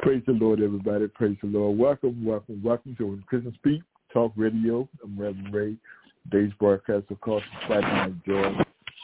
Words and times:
Praise 0.00 0.22
the 0.26 0.32
Lord, 0.32 0.60
everybody. 0.60 1.06
Praise 1.08 1.36
the 1.40 1.48
Lord. 1.48 1.78
Welcome, 1.78 2.24
welcome, 2.24 2.60
welcome 2.62 2.96
to 2.96 3.06
When 3.06 3.22
Christians 3.22 3.54
Speak 3.54 3.80
Talk 4.12 4.32
Radio. 4.36 4.88
I'm 5.02 5.18
Reverend 5.18 5.54
Ray. 5.54 5.76
Today's 6.30 6.52
broadcast, 6.58 7.04
of 7.10 7.20
course, 7.20 7.44
is 7.62 7.70
Night 7.70 8.24
Joy. 8.26 8.52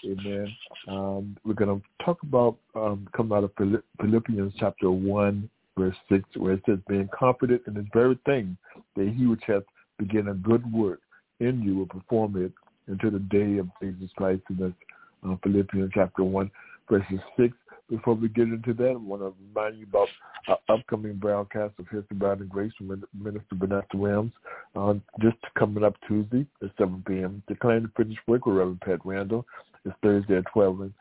Amen. 0.05 0.57
Um, 0.89 1.37
we're 1.45 1.55
going 1.55 1.81
to 1.81 2.05
talk 2.05 2.23
about 2.23 2.57
um, 2.75 3.09
coming 3.17 3.37
out 3.37 3.45
of 3.45 3.53
Philippians 4.01 4.53
chapter 4.59 4.91
1, 4.91 5.49
verse 5.79 5.97
6, 6.11 6.25
where 6.37 6.55
it 6.55 6.63
says, 6.67 6.79
being 6.89 7.09
confident 7.17 7.63
in 7.67 7.75
this 7.75 7.87
very 7.95 8.19
thing, 8.27 8.57
that 8.97 9.15
he 9.17 9.27
which 9.27 9.43
hath 9.47 9.63
begun 9.99 10.29
a 10.29 10.35
good 10.35 10.71
work 10.73 11.01
in 11.39 11.63
you 11.63 11.77
will 11.77 11.87
perform 11.87 12.37
it 12.37 12.53
until 12.89 13.13
the 13.13 13.21
day 13.21 13.59
of 13.59 13.69
Jesus 13.81 14.11
Christ. 14.17 14.43
And 14.49 14.59
that's 14.59 14.73
uh, 15.27 15.37
Philippians 15.43 15.93
chapter 15.95 16.25
1, 16.25 16.51
verses 16.91 17.21
6. 17.39 17.55
Before 17.91 18.15
we 18.15 18.29
get 18.29 18.45
into 18.45 18.73
that, 18.75 18.91
I 18.91 18.97
want 18.97 19.23
to 19.23 19.35
remind 19.49 19.79
you 19.79 19.87
about 19.87 20.09
our 20.47 20.59
upcoming 20.69 21.17
broadcast 21.17 21.75
of 21.81 21.89
His 21.89 22.05
Abounding 22.13 22.47
Grace 22.47 22.73
from 22.79 23.05
Minister 23.21 23.55
Vanessa 23.55 23.85
Williams, 23.95 24.33
uh, 24.77 24.95
just 25.21 25.37
coming 25.59 25.83
up 25.83 25.95
Tuesday 26.07 26.47
at 26.63 26.71
7 26.79 27.03
p.m. 27.07 27.43
The 27.49 27.55
Declaring 27.55 27.83
the 27.83 27.91
Finished 27.97 28.21
Work 28.29 28.47
with 28.47 28.55
Reverend 28.57 28.81
Pat 28.81 29.01
Randall 29.05 29.45
is 29.85 29.93
Thursday 30.05 30.37
at 30.37 30.45
12 30.53 30.93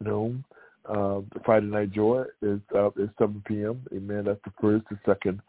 noon. 0.00 0.44
Uh, 0.88 1.20
Friday 1.44 1.66
Night 1.66 1.90
Joy 1.90 2.22
is 2.42 2.60
uh, 2.74 2.90
is 2.90 3.10
7 3.18 3.42
p.m. 3.46 3.84
Amen. 3.92 4.24
That's 4.26 4.40
the 4.44 4.52
first, 4.60 4.84
the 4.88 4.98
second, 5.04 5.40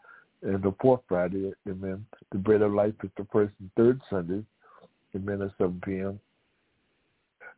and 0.42 0.60
the 0.62 0.74
fourth 0.80 1.00
Friday. 1.08 1.52
Amen. 1.68 2.04
The 2.32 2.38
Bread 2.38 2.62
of 2.62 2.72
Life 2.72 2.94
is 3.04 3.10
the 3.16 3.26
first 3.32 3.52
and 3.60 3.70
third 3.76 4.00
Sunday. 4.10 4.44
Amen. 5.14 5.42
At 5.42 5.52
7 5.58 5.80
p.m. 5.84 6.18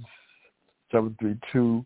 732-499. 0.93 1.85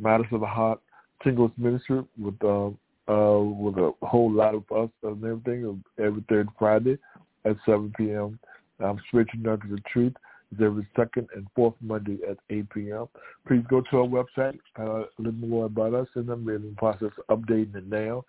Matters 0.00 0.26
of 0.32 0.40
the 0.40 0.46
Heart 0.46 0.80
Singles 1.24 1.52
Ministry 1.56 2.02
with 2.18 2.42
uh, 2.42 2.68
uh, 3.08 3.40
with 3.40 3.76
a 3.76 3.92
whole 4.02 4.30
lot 4.30 4.54
of 4.54 4.64
us 4.70 4.90
and 5.02 5.24
everything 5.24 5.82
every 5.98 6.24
third 6.28 6.48
Friday 6.58 6.96
at 7.44 7.56
7 7.66 7.92
p.m. 7.96 8.38
Um, 8.82 9.00
Spiritual 9.08 9.40
Nuggets 9.40 9.72
of 9.72 9.84
Truth 9.86 10.14
is 10.52 10.58
every 10.62 10.86
second 10.96 11.28
and 11.34 11.46
fourth 11.54 11.74
Monday 11.80 12.18
at 12.28 12.38
8 12.50 12.70
p.m. 12.70 13.06
Please 13.46 13.64
go 13.68 13.80
to 13.90 13.98
our 13.98 14.06
website, 14.06 14.58
uh, 14.78 15.06
learn 15.18 15.40
more 15.40 15.66
about 15.66 15.94
us, 15.94 16.08
and 16.14 16.28
I'm 16.30 16.48
in 16.48 16.62
the 16.62 16.74
process 16.76 17.10
of 17.28 17.40
updating 17.40 17.74
it 17.76 17.86
now. 17.86 18.24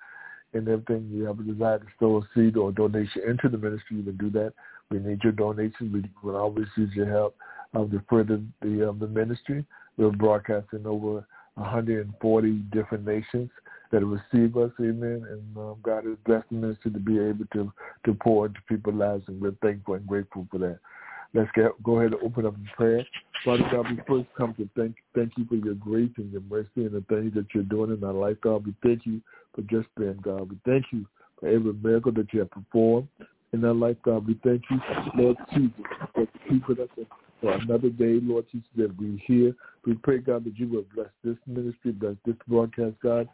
And 0.53 0.67
everything 0.67 1.09
you 1.09 1.23
have 1.25 1.39
a 1.39 1.43
desire 1.43 1.79
to 1.79 1.85
sow 1.99 2.17
a 2.17 2.21
seed 2.35 2.57
or 2.57 2.69
a 2.69 2.73
donation 2.73 3.21
into 3.25 3.47
the 3.47 3.57
ministry, 3.57 3.97
you 3.97 4.03
can 4.03 4.17
do 4.17 4.29
that. 4.31 4.53
We 4.89 4.99
need 4.99 5.23
your 5.23 5.31
donations. 5.31 5.93
We 5.93 6.03
will 6.21 6.35
always 6.35 6.67
use 6.75 6.91
your 6.93 7.09
help 7.09 7.37
um, 7.73 7.89
to 7.91 8.01
further 8.09 8.41
the, 8.61 8.89
um, 8.89 8.99
the 8.99 9.07
ministry. 9.07 9.65
We're 9.95 10.09
broadcasting 10.09 10.85
over 10.85 11.25
140 11.55 12.51
different 12.71 13.05
nations 13.05 13.49
that 13.91 14.05
receive 14.05 14.55
us, 14.57 14.71
amen. 14.79 15.25
And 15.29 15.57
um, 15.57 15.75
God 15.83 16.07
is 16.07 16.17
blessing 16.25 16.63
us 16.63 16.77
to 16.83 16.89
be 16.89 17.19
able 17.19 17.45
to, 17.53 17.71
to 18.05 18.13
pour 18.13 18.47
into 18.47 18.59
people's 18.67 18.95
lives, 18.95 19.23
and 19.27 19.41
we're 19.41 19.55
thankful 19.61 19.95
and 19.95 20.07
grateful 20.07 20.47
for 20.49 20.57
that. 20.59 20.79
Let's 21.33 21.49
get, 21.55 21.71
go 21.83 21.99
ahead 21.99 22.13
and 22.13 22.23
open 22.23 22.45
up 22.45 22.55
in 22.55 22.65
prayer. 22.75 23.05
Father 23.45 23.63
God, 23.71 23.89
we 23.89 23.97
first 24.07 24.27
come 24.37 24.53
to 24.55 24.69
thank 24.75 24.95
thank 25.15 25.31
you 25.37 25.45
for 25.45 25.55
your 25.55 25.75
grace 25.75 26.11
and 26.17 26.31
your 26.31 26.41
mercy 26.41 26.85
and 26.85 26.91
the 26.91 27.03
things 27.09 27.33
that 27.35 27.47
you're 27.53 27.63
doing 27.63 27.91
in 27.91 28.03
our 28.03 28.13
life, 28.13 28.37
God. 28.41 28.65
We 28.65 28.75
thank 28.83 29.05
you 29.05 29.21
for 29.55 29.61
just 29.63 29.87
being 29.97 30.19
God. 30.21 30.49
We 30.49 30.57
thank 30.65 30.85
you 30.91 31.05
for 31.39 31.47
every 31.47 31.73
miracle 31.73 32.11
that 32.13 32.33
you 32.33 32.41
have 32.41 32.51
performed 32.51 33.07
in 33.53 33.63
our 33.65 33.73
life, 33.73 33.97
God. 34.03 34.27
We 34.27 34.39
thank 34.43 34.63
you, 34.69 34.79
Lord 35.15 35.37
Jesus, 35.53 35.73
for 36.13 36.27
keeping 36.49 36.83
us 36.83 36.89
for 37.41 37.53
another 37.53 37.89
day, 37.89 38.19
Lord 38.21 38.45
Jesus, 38.51 38.67
that 38.77 38.95
we're 38.97 39.17
here. 39.25 39.53
We 39.85 39.95
pray, 39.95 40.19
God, 40.19 40.45
that 40.45 40.57
you 40.57 40.67
will 40.67 40.85
bless 40.95 41.09
this 41.23 41.37
ministry, 41.47 41.91
bless 41.91 42.15
this 42.25 42.35
broadcast, 42.47 42.95
God. 43.03 43.27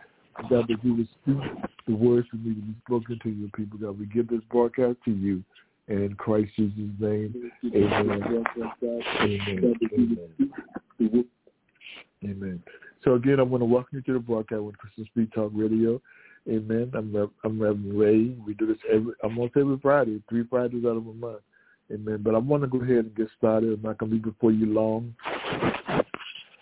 God, 0.50 0.68
that 0.70 0.84
you 0.84 0.94
will 0.96 1.08
speak 1.22 1.68
the 1.88 1.96
words 1.96 2.28
that 2.32 2.44
need 2.44 2.56
to 2.56 2.62
be 2.62 2.76
spoken 2.86 3.20
to 3.24 3.30
your 3.30 3.50
people, 3.56 3.80
God. 3.80 4.00
We 4.00 4.06
give 4.06 4.30
this 4.30 4.42
broadcast 4.50 4.98
to 5.06 5.12
you. 5.12 5.44
In 5.90 6.16
Christ 6.18 6.52
Jesus' 6.58 6.74
name, 7.00 7.52
amen. 7.74 8.44
Amen. 9.22 9.76
Amen. 11.00 11.26
Amen. 12.26 12.64
So 13.06 13.14
again, 13.14 13.40
I 13.40 13.44
want 13.44 13.62
to 13.62 13.66
welcome 13.66 13.98
you 13.98 14.02
to 14.02 14.14
the 14.14 14.20
broadcast 14.20 14.62
with 14.64 14.78
Christian 14.78 15.06
Speak 15.06 15.34
Talk 15.34 15.52
Radio. 15.56 16.02
Amen. 16.50 16.92
I'm 16.94 17.16
I'm 17.46 17.62
Reverend 17.62 17.98
Ray. 17.98 18.36
We 18.46 18.54
do 18.56 18.68
this 18.68 18.78
every 18.92 19.14
almost 19.24 19.54
every 19.56 19.78
Friday, 19.82 20.22
three 20.30 20.44
Fridays 20.50 20.84
out 20.84 20.98
of 20.98 21.08
a 21.08 21.14
month. 21.14 21.40
Amen. 21.92 22.20
But 22.22 22.36
I 22.36 22.40
want 22.40 22.64
to 22.64 22.68
go 22.68 22.82
ahead 22.82 22.98
and 22.98 23.16
get 23.16 23.28
started. 23.38 23.74
I'm 23.74 23.82
not 23.82 23.98
going 23.98 24.12
to 24.12 24.18
be 24.18 24.30
before 24.30 24.52
you 24.52 24.66
long. 24.66 25.16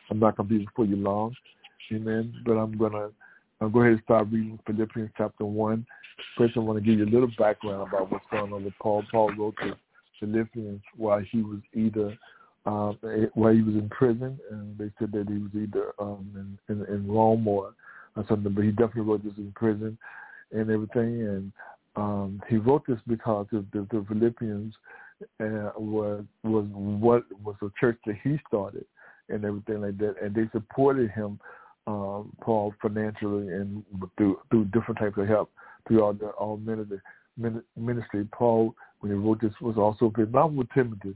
I'm 0.09 0.19
not 0.19 0.37
going 0.37 0.49
to 0.49 0.59
be 0.59 0.65
before 0.65 0.85
you 0.85 0.97
long. 0.97 1.35
Amen. 1.91 2.33
But 2.45 2.53
I'm 2.53 2.77
going 2.77 2.93
to 2.93 3.11
I'll 3.61 3.69
go 3.69 3.79
ahead 3.79 3.93
and 3.93 4.01
start 4.03 4.27
reading 4.31 4.59
Philippians 4.67 5.11
chapter 5.17 5.45
1. 5.45 5.85
First, 6.37 6.57
I 6.57 6.59
want 6.59 6.77
to 6.77 6.85
give 6.85 6.99
you 6.99 7.05
a 7.05 7.13
little 7.13 7.31
background 7.37 7.87
about 7.87 8.11
what's 8.11 8.25
going 8.29 8.51
on 8.51 8.65
with 8.65 8.73
Paul. 8.81 9.03
Paul 9.11 9.31
wrote 9.37 9.55
to 9.61 9.75
Philippians 10.19 10.81
while 10.97 11.19
he 11.31 11.41
was 11.41 11.59
either 11.73 12.17
um, 12.65 12.97
while 13.35 13.53
he 13.53 13.61
was 13.61 13.75
in 13.75 13.89
prison, 13.89 14.39
and 14.49 14.77
they 14.77 14.91
said 14.97 15.11
that 15.11 15.27
he 15.29 15.37
was 15.37 15.51
either 15.53 15.93
um, 15.99 16.57
in, 16.67 16.75
in, 16.75 16.85
in 16.93 17.07
Rome 17.07 17.47
or, 17.47 17.75
or 18.15 18.25
something, 18.27 18.53
but 18.53 18.63
he 18.63 18.71
definitely 18.71 19.03
wrote 19.03 19.23
this 19.23 19.37
in 19.37 19.51
prison 19.55 19.97
and 20.51 20.71
everything. 20.71 21.21
And 21.21 21.51
um, 21.95 22.41
he 22.49 22.57
wrote 22.57 22.85
this 22.87 22.99
because 23.07 23.45
of 23.53 23.65
the, 23.71 23.87
the 23.91 24.03
Philippians 24.07 24.73
was 25.39 26.23
was 26.43 26.65
what 26.73 27.23
was 27.43 27.55
a 27.61 27.69
church 27.79 27.97
that 28.05 28.17
he 28.23 28.39
started 28.47 28.85
and 29.29 29.43
everything 29.43 29.81
like 29.81 29.97
that, 29.97 30.15
and 30.21 30.35
they 30.35 30.47
supported 30.51 31.09
him 31.11 31.39
um, 31.87 32.31
Paul 32.41 32.73
financially 32.81 33.47
and 33.49 33.83
through 34.17 34.39
through 34.49 34.65
different 34.65 34.99
types 34.99 35.17
of 35.17 35.27
help 35.27 35.51
throughout 35.87 36.19
the 36.19 36.27
all 36.29 36.57
ministry. 36.57 38.27
Paul, 38.31 38.75
when 38.99 39.11
he 39.11 39.17
wrote 39.17 39.41
this, 39.41 39.53
was 39.61 39.77
also 39.77 40.11
not 40.31 40.53
with 40.53 40.67
Timothy, 40.73 41.15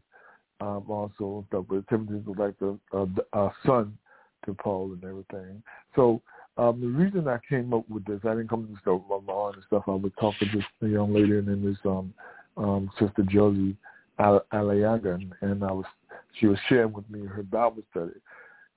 um, 0.61 0.85
also 0.89 1.45
stuff, 1.47 1.65
but 1.69 1.87
Timothy 1.87 2.21
was 2.25 2.37
like 2.37 2.59
the 2.59 3.51
son 3.65 3.97
to 4.45 4.53
Paul 4.53 4.93
and 4.93 5.03
everything. 5.03 5.61
So 5.95 6.21
um, 6.57 6.81
the 6.81 6.87
reason 6.87 7.27
I 7.27 7.39
came 7.47 7.73
up 7.73 7.89
with 7.89 8.05
this, 8.05 8.19
I 8.23 8.29
didn't 8.29 8.49
come 8.49 8.65
to 8.65 8.71
this 8.71 8.81
stuff 8.81 9.01
my 9.09 9.49
and 9.53 9.63
stuff. 9.67 9.83
I 9.87 9.91
was 9.91 10.11
talking 10.19 10.49
to 10.49 10.57
this 10.57 10.65
young 10.81 11.13
lady 11.13 11.37
and 11.37 11.47
then 11.47 11.63
this 11.63 11.77
um, 11.85 12.13
um, 12.57 12.91
sister 12.99 13.23
Josie 13.23 13.77
Aliaga, 14.19 15.19
and, 15.41 15.63
I 15.63 15.71
was 15.71 15.85
she 16.39 16.47
was 16.47 16.57
sharing 16.67 16.93
with 16.93 17.09
me 17.09 17.25
her 17.25 17.43
Bible 17.43 17.83
study 17.91 18.19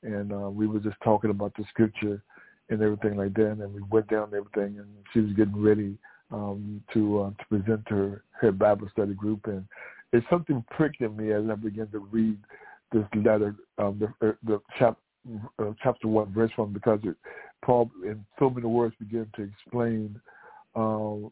and 0.02 0.32
uh, 0.32 0.50
we 0.50 0.66
were 0.66 0.80
just 0.80 0.96
talking 1.02 1.30
about 1.30 1.54
the 1.56 1.64
scripture 1.68 2.22
and 2.68 2.82
everything 2.82 3.16
like 3.16 3.34
that. 3.34 3.52
And 3.52 3.74
we 3.74 3.82
went 3.90 4.08
down 4.08 4.24
and 4.24 4.34
everything, 4.34 4.78
and 4.78 4.88
she 5.12 5.20
was 5.20 5.32
getting 5.32 5.60
ready 5.60 5.96
um, 6.30 6.82
to 6.92 7.20
uh, 7.20 7.30
to 7.30 7.44
present 7.48 7.88
her, 7.88 8.22
her 8.40 8.52
Bible 8.52 8.88
study 8.92 9.14
group, 9.14 9.46
and 9.46 9.64
it's 10.12 10.26
something 10.30 10.64
pricked 10.70 11.00
in 11.00 11.16
me 11.16 11.32
as 11.32 11.44
I 11.50 11.54
began 11.54 11.88
to 11.88 12.00
read 12.10 12.38
this 12.92 13.04
letter, 13.14 13.54
um, 13.78 13.98
the, 13.98 14.28
uh, 14.28 14.32
the 14.44 14.60
chap, 14.78 14.98
uh, 15.58 15.72
chapter 15.82 16.08
one, 16.08 16.32
verse 16.32 16.50
one, 16.56 16.72
because 16.72 17.00
it, 17.04 17.16
Paul, 17.64 17.90
in 18.04 18.24
so 18.38 18.50
many 18.50 18.66
words, 18.66 18.94
began 18.98 19.30
to 19.36 19.42
explain 19.42 20.20
um, 20.74 21.30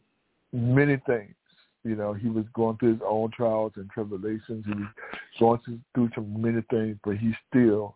many 0.51 0.97
things. 1.05 1.33
You 1.83 1.95
know, 1.95 2.13
he 2.13 2.29
was 2.29 2.45
going 2.53 2.77
through 2.77 2.93
his 2.93 3.01
own 3.05 3.31
trials 3.31 3.73
and 3.75 3.89
tribulations. 3.89 4.65
He 4.65 4.73
was 5.43 5.59
going 5.65 5.83
through 5.93 6.09
some 6.13 6.41
many 6.41 6.61
things, 6.69 6.97
but 7.03 7.17
he 7.17 7.33
still 7.49 7.95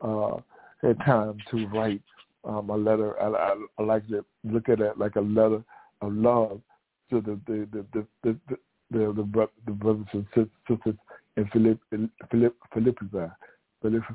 uh, 0.00 0.38
had 0.82 0.98
time 1.00 1.38
to 1.50 1.66
write 1.68 2.02
um, 2.44 2.70
a 2.70 2.76
letter. 2.76 3.20
I, 3.20 3.28
I, 3.28 3.54
I 3.78 3.82
like 3.82 4.08
to 4.08 4.24
look 4.44 4.68
at 4.68 4.80
it 4.80 4.98
like 4.98 5.16
a 5.16 5.20
letter 5.20 5.62
of 6.00 6.12
love 6.12 6.60
to 7.10 7.20
the 7.20 7.38
the 7.46 7.68
the 7.72 7.86
the 7.92 8.06
the, 8.22 8.38
the, 8.48 8.56
the, 8.90 9.24
the, 9.24 9.48
the 9.66 9.72
brothers 9.72 10.06
and 10.12 10.26
sisters 10.34 10.96
in 11.36 11.46
Philipp, 11.52 11.78
Philipp, 12.30 12.54
Philippi, 12.72 13.06
Philippi, 13.82 14.14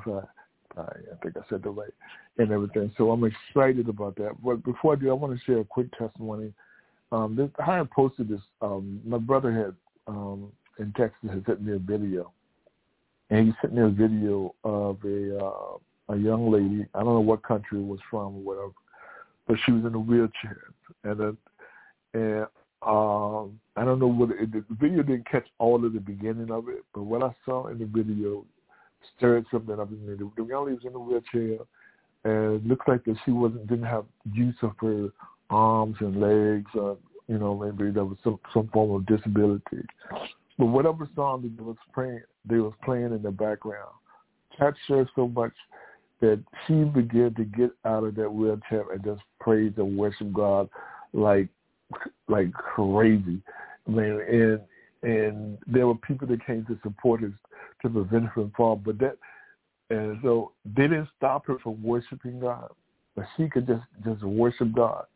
I 0.76 0.84
think 1.22 1.36
I 1.36 1.48
said 1.48 1.62
the 1.62 1.70
right, 1.70 1.92
and 2.38 2.50
everything. 2.50 2.92
So 2.96 3.10
I'm 3.10 3.24
excited 3.24 3.88
about 3.88 4.16
that. 4.16 4.32
But 4.42 4.64
before 4.64 4.94
I 4.94 4.96
do, 4.96 5.10
I 5.10 5.12
want 5.12 5.38
to 5.38 5.44
share 5.44 5.60
a 5.60 5.64
quick 5.64 5.86
testimony. 5.96 6.52
Um, 7.12 7.36
this, 7.36 7.50
I 7.58 7.82
posted 7.94 8.28
this. 8.28 8.40
Um, 8.62 9.00
my 9.04 9.18
brother 9.18 9.52
had 9.52 9.74
um, 10.06 10.50
in 10.78 10.92
Texas 10.94 11.30
had 11.30 11.44
sent 11.46 11.62
me 11.62 11.74
a 11.74 11.78
video, 11.78 12.32
and 13.28 13.46
he 13.46 13.52
sent 13.60 13.74
me 13.74 13.82
a 13.82 13.88
video 13.88 14.54
of 14.64 14.96
a 15.04 15.38
uh, 15.38 16.14
a 16.14 16.16
young 16.16 16.50
lady. 16.50 16.86
I 16.94 17.00
don't 17.00 17.14
know 17.14 17.20
what 17.20 17.42
country 17.42 17.78
it 17.78 17.86
was 17.86 18.00
from 18.10 18.36
or 18.36 18.42
whatever, 18.42 18.72
but 19.46 19.58
she 19.64 19.72
was 19.72 19.84
in 19.84 19.94
a 19.94 19.98
wheelchair, 19.98 20.62
and 21.04 21.20
a, 21.20 21.36
and 22.14 22.46
um, 22.80 23.60
I 23.76 23.84
don't 23.84 24.00
know 24.00 24.06
what 24.06 24.30
it, 24.30 24.50
the 24.50 24.64
video 24.70 25.02
didn't 25.02 25.30
catch 25.30 25.46
all 25.58 25.84
of 25.84 25.92
the 25.92 26.00
beginning 26.00 26.50
of 26.50 26.70
it, 26.70 26.82
but 26.94 27.02
what 27.02 27.22
I 27.22 27.34
saw 27.44 27.68
in 27.68 27.78
the 27.78 27.84
video 27.84 28.44
stirred 29.16 29.44
something 29.52 29.78
up 29.78 29.90
in 29.90 30.06
me. 30.06 30.14
The, 30.14 30.30
the 30.36 30.48
young 30.48 30.64
lady 30.64 30.76
was 30.76 30.86
in 30.86 30.94
a 30.94 30.98
wheelchair, 30.98 31.58
and 32.24 32.54
it 32.56 32.66
looked 32.66 32.88
like 32.88 33.04
that 33.04 33.16
she 33.26 33.32
wasn't 33.32 33.66
didn't 33.66 33.84
have 33.84 34.06
use 34.32 34.56
of 34.62 34.72
her 34.80 35.10
arms 35.52 35.96
and 36.00 36.20
legs. 36.20 36.70
Uh, 36.74 36.94
you 37.28 37.38
know, 37.38 37.56
maybe 37.56 37.90
there 37.90 38.04
was 38.04 38.18
some 38.24 38.38
some 38.52 38.68
form 38.68 38.90
of 38.90 39.06
disability. 39.06 39.86
But 40.58 40.66
whatever 40.66 41.08
song 41.14 41.42
they 41.56 41.62
was 41.62 41.76
playing, 41.94 42.22
they 42.44 42.58
was 42.58 42.74
playing 42.84 43.06
in 43.06 43.22
the 43.22 43.30
background, 43.30 43.92
her 44.58 44.74
so 45.14 45.28
much 45.28 45.52
that 46.20 46.42
she 46.66 46.84
began 46.84 47.34
to 47.34 47.44
get 47.44 47.70
out 47.84 48.04
of 48.04 48.14
that 48.14 48.32
wheelchair 48.32 48.84
and 48.92 49.04
just 49.04 49.22
praise 49.40 49.72
and 49.76 49.96
worship 49.96 50.32
God 50.32 50.68
like 51.12 51.48
like 52.28 52.52
crazy. 52.52 53.40
I 53.86 53.90
mean, 53.90 54.20
and 54.20 54.60
and 55.02 55.58
there 55.66 55.86
were 55.86 55.96
people 55.96 56.28
that 56.28 56.46
came 56.46 56.64
to 56.66 56.78
support 56.82 57.24
us 57.24 57.32
to 57.82 57.88
prevent 57.88 58.26
her 58.26 58.32
from 58.34 58.52
falling, 58.56 58.82
but 58.84 58.98
that 58.98 59.16
and 59.90 60.18
so 60.22 60.52
they 60.64 60.82
didn't 60.82 61.08
stop 61.16 61.46
her 61.46 61.58
from 61.58 61.82
worshiping 61.82 62.40
God, 62.40 62.70
but 63.16 63.26
she 63.36 63.48
could 63.48 63.66
just 63.66 63.84
just 64.04 64.22
worship 64.22 64.72
God 64.72 65.06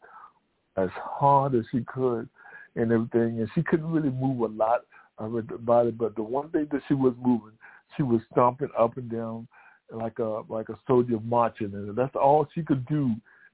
as 0.77 0.91
hard 0.95 1.55
as 1.55 1.65
she 1.71 1.81
could 1.85 2.29
and 2.75 2.93
everything, 2.93 3.41
and 3.41 3.49
she 3.55 3.63
couldn't 3.63 3.91
really 3.91 4.11
move 4.11 4.41
a 4.41 4.55
lot 4.55 4.83
of 5.19 5.33
her 5.33 5.43
body, 5.43 5.91
but 5.91 6.15
the 6.15 6.23
one 6.23 6.51
thing 6.51 6.69
that 6.71 6.83
she 6.89 6.95
was 6.95 7.15
moving, 7.19 7.53
she 7.97 8.03
was 8.03 8.21
stomping 8.33 8.69
up 8.79 8.97
and 8.97 9.11
down 9.11 9.49
like 9.91 10.19
a 10.19 10.43
like 10.49 10.69
a 10.69 10.79
soldier 10.87 11.19
marching, 11.23 11.73
and 11.73 11.97
that's 11.97 12.15
all 12.17 12.47
she 12.55 12.63
could 12.63 12.87
do, 12.87 13.13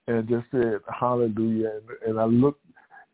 and 0.08 0.28
just 0.28 0.46
said 0.50 0.78
Hallelujah, 0.88 1.70
and, 1.70 2.10
and 2.10 2.20
I 2.20 2.24
looked 2.24 2.64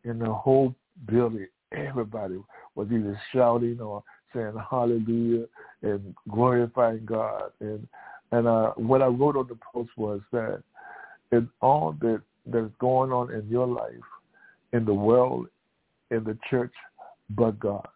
in 0.05 0.19
the 0.19 0.32
whole 0.32 0.75
building, 1.06 1.49
everybody 1.72 2.38
was 2.75 2.88
either 2.90 3.20
shouting 3.32 3.81
or 3.81 4.02
saying 4.34 4.55
hallelujah 4.70 5.46
and 5.82 6.14
glorifying 6.28 7.05
God. 7.05 7.50
And 7.60 7.87
and 8.32 8.46
uh, 8.46 8.72
what 8.76 9.02
I 9.02 9.06
wrote 9.06 9.37
on 9.37 9.49
the 9.49 9.58
post 9.72 9.90
was 9.96 10.20
that 10.32 10.62
in 11.32 11.49
all 11.60 11.94
that 12.00 12.22
that's 12.50 12.73
going 12.79 13.12
on 13.12 13.33
in 13.33 13.49
your 13.49 13.67
life, 13.67 13.93
in 14.73 14.85
the 14.85 14.95
world, 14.95 15.49
in 16.11 16.25
the 16.25 16.37
church, 16.49 16.73
but 17.31 17.59
God. 17.59 17.87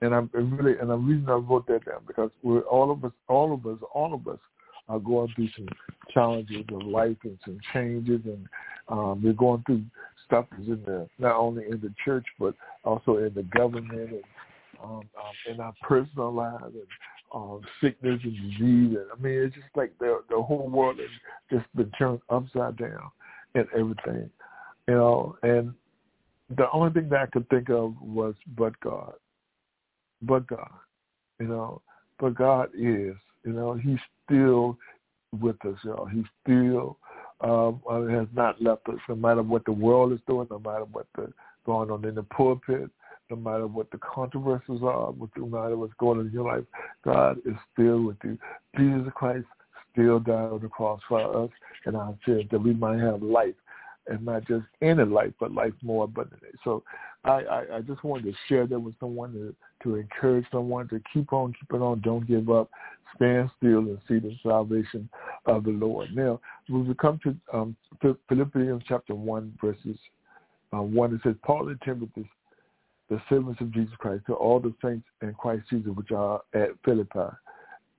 And 0.00 0.14
I'm 0.14 0.30
really 0.34 0.78
and 0.78 0.90
the 0.90 0.96
reason 0.96 1.28
I 1.28 1.34
wrote 1.34 1.66
that 1.68 1.84
down 1.84 2.00
because 2.06 2.30
we're 2.42 2.62
all 2.62 2.90
of 2.90 3.04
us, 3.04 3.12
all 3.28 3.54
of 3.54 3.66
us, 3.66 3.78
all 3.94 4.12
of 4.12 4.26
us 4.26 4.40
are 4.88 4.98
going 4.98 5.32
through 5.36 5.48
some 5.56 5.68
challenges 6.12 6.64
of 6.72 6.82
life 6.82 7.16
and 7.22 7.38
some 7.44 7.58
changes, 7.72 8.20
and 8.24 8.46
um, 8.88 9.22
we're 9.22 9.32
going 9.32 9.62
through 9.64 9.84
stuff 10.26 10.46
that's 10.50 10.66
in 10.66 10.82
the 10.84 11.08
not 11.18 11.36
only 11.36 11.64
in 11.66 11.80
the 11.80 11.94
church 12.04 12.26
but 12.38 12.54
also 12.84 13.18
in 13.18 13.32
the 13.34 13.44
government 13.56 14.10
and 14.10 14.22
um, 14.82 14.90
um, 14.90 15.02
in 15.48 15.60
our 15.60 15.74
personal 15.82 16.32
lives 16.32 16.64
and 16.64 16.86
um, 17.32 17.60
sickness 17.80 18.20
and 18.24 18.34
disease. 18.34 18.96
And 18.98 19.06
I 19.16 19.22
mean, 19.22 19.34
it's 19.34 19.54
just 19.54 19.68
like 19.76 19.96
the 20.00 20.22
the 20.30 20.42
whole 20.42 20.68
world 20.68 20.98
has 20.98 21.58
just 21.58 21.76
been 21.76 21.90
turned 21.96 22.20
upside 22.28 22.76
down 22.76 23.10
and 23.54 23.66
everything, 23.76 24.30
you 24.88 24.94
know. 24.94 25.36
And 25.42 25.72
the 26.56 26.70
only 26.72 26.92
thing 26.92 27.08
that 27.10 27.20
I 27.20 27.26
could 27.26 27.48
think 27.48 27.70
of 27.70 27.94
was, 28.00 28.34
but 28.56 28.78
God, 28.80 29.14
but 30.22 30.46
God, 30.46 30.70
you 31.40 31.46
know. 31.46 31.82
But 32.18 32.34
God 32.34 32.68
is, 32.74 33.16
you 33.44 33.52
know, 33.52 33.74
He's 33.74 33.98
still 34.24 34.78
with 35.40 35.56
us, 35.64 35.78
y'all. 35.84 36.06
He's 36.06 36.24
still 36.42 36.98
um, 37.40 37.80
uh, 37.90 38.02
has 38.06 38.28
not 38.34 38.60
left 38.62 38.88
us, 38.88 38.98
no 39.08 39.16
matter 39.16 39.42
what 39.42 39.64
the 39.64 39.72
world 39.72 40.12
is 40.12 40.20
doing, 40.26 40.46
no 40.50 40.58
matter 40.58 40.84
what 40.84 41.06
the 41.16 41.32
going 41.66 41.90
on 41.90 42.04
in 42.04 42.14
the 42.14 42.22
pulpit, 42.22 42.90
no 43.30 43.36
matter 43.36 43.66
what 43.66 43.90
the 43.90 43.98
controversies 43.98 44.82
are, 44.82 45.12
no 45.36 45.46
matter 45.46 45.76
what's 45.76 45.94
going 45.98 46.20
on 46.20 46.26
in 46.26 46.32
your 46.32 46.44
life, 46.44 46.64
God 47.04 47.38
is 47.44 47.54
still 47.72 48.02
with 48.02 48.16
you. 48.24 48.38
Jesus 48.76 49.12
Christ 49.14 49.46
still 49.92 50.20
died 50.20 50.52
on 50.52 50.60
the 50.60 50.68
cross 50.68 51.00
for 51.08 51.44
us 51.44 51.50
and 51.84 51.96
our 51.96 52.14
sins 52.26 52.44
that 52.50 52.62
we 52.62 52.72
might 52.72 52.98
have 52.98 53.22
life, 53.22 53.54
and 54.08 54.24
not 54.24 54.46
just 54.46 54.64
any 54.80 55.04
life, 55.04 55.32
but 55.38 55.52
life 55.52 55.72
more 55.82 56.04
abundantly. 56.04 56.48
So 56.64 56.82
I, 57.24 57.30
I, 57.30 57.64
I 57.76 57.80
just 57.80 58.02
wanted 58.02 58.24
to 58.24 58.38
share 58.48 58.66
that 58.66 58.78
with 58.78 58.94
someone 58.98 59.32
to, 59.32 59.54
to 59.84 59.96
encourage 59.96 60.46
someone 60.50 60.88
to 60.88 61.00
keep 61.12 61.32
on 61.32 61.54
keeping 61.60 61.82
on, 61.82 62.00
don't 62.00 62.26
give 62.26 62.50
up, 62.50 62.68
stand 63.16 63.50
still 63.58 63.78
and 63.78 63.98
see 64.08 64.18
the 64.18 64.34
salvation 64.42 65.08
of 65.46 65.64
the 65.64 65.70
Lord. 65.70 66.08
Now, 66.14 66.40
when 66.68 66.86
we 66.86 66.94
come 66.94 67.20
to 67.22 67.36
um, 67.52 67.76
Philippians 68.28 68.82
chapter 68.88 69.14
1, 69.14 69.58
verses 69.60 69.96
uh, 70.74 70.82
1, 70.82 71.14
it 71.14 71.20
says, 71.22 71.36
Paul 71.44 71.68
and 71.68 71.80
Timothy, 71.82 72.28
the 73.08 73.20
servants 73.28 73.60
of 73.60 73.72
Jesus 73.72 73.94
Christ, 73.98 74.24
to 74.26 74.34
all 74.34 74.58
the 74.58 74.74
saints 74.82 75.06
in 75.20 75.34
Christ 75.34 75.64
Jesus 75.70 75.90
which 75.94 76.10
are 76.10 76.40
at 76.54 76.70
Philippi, 76.84 77.36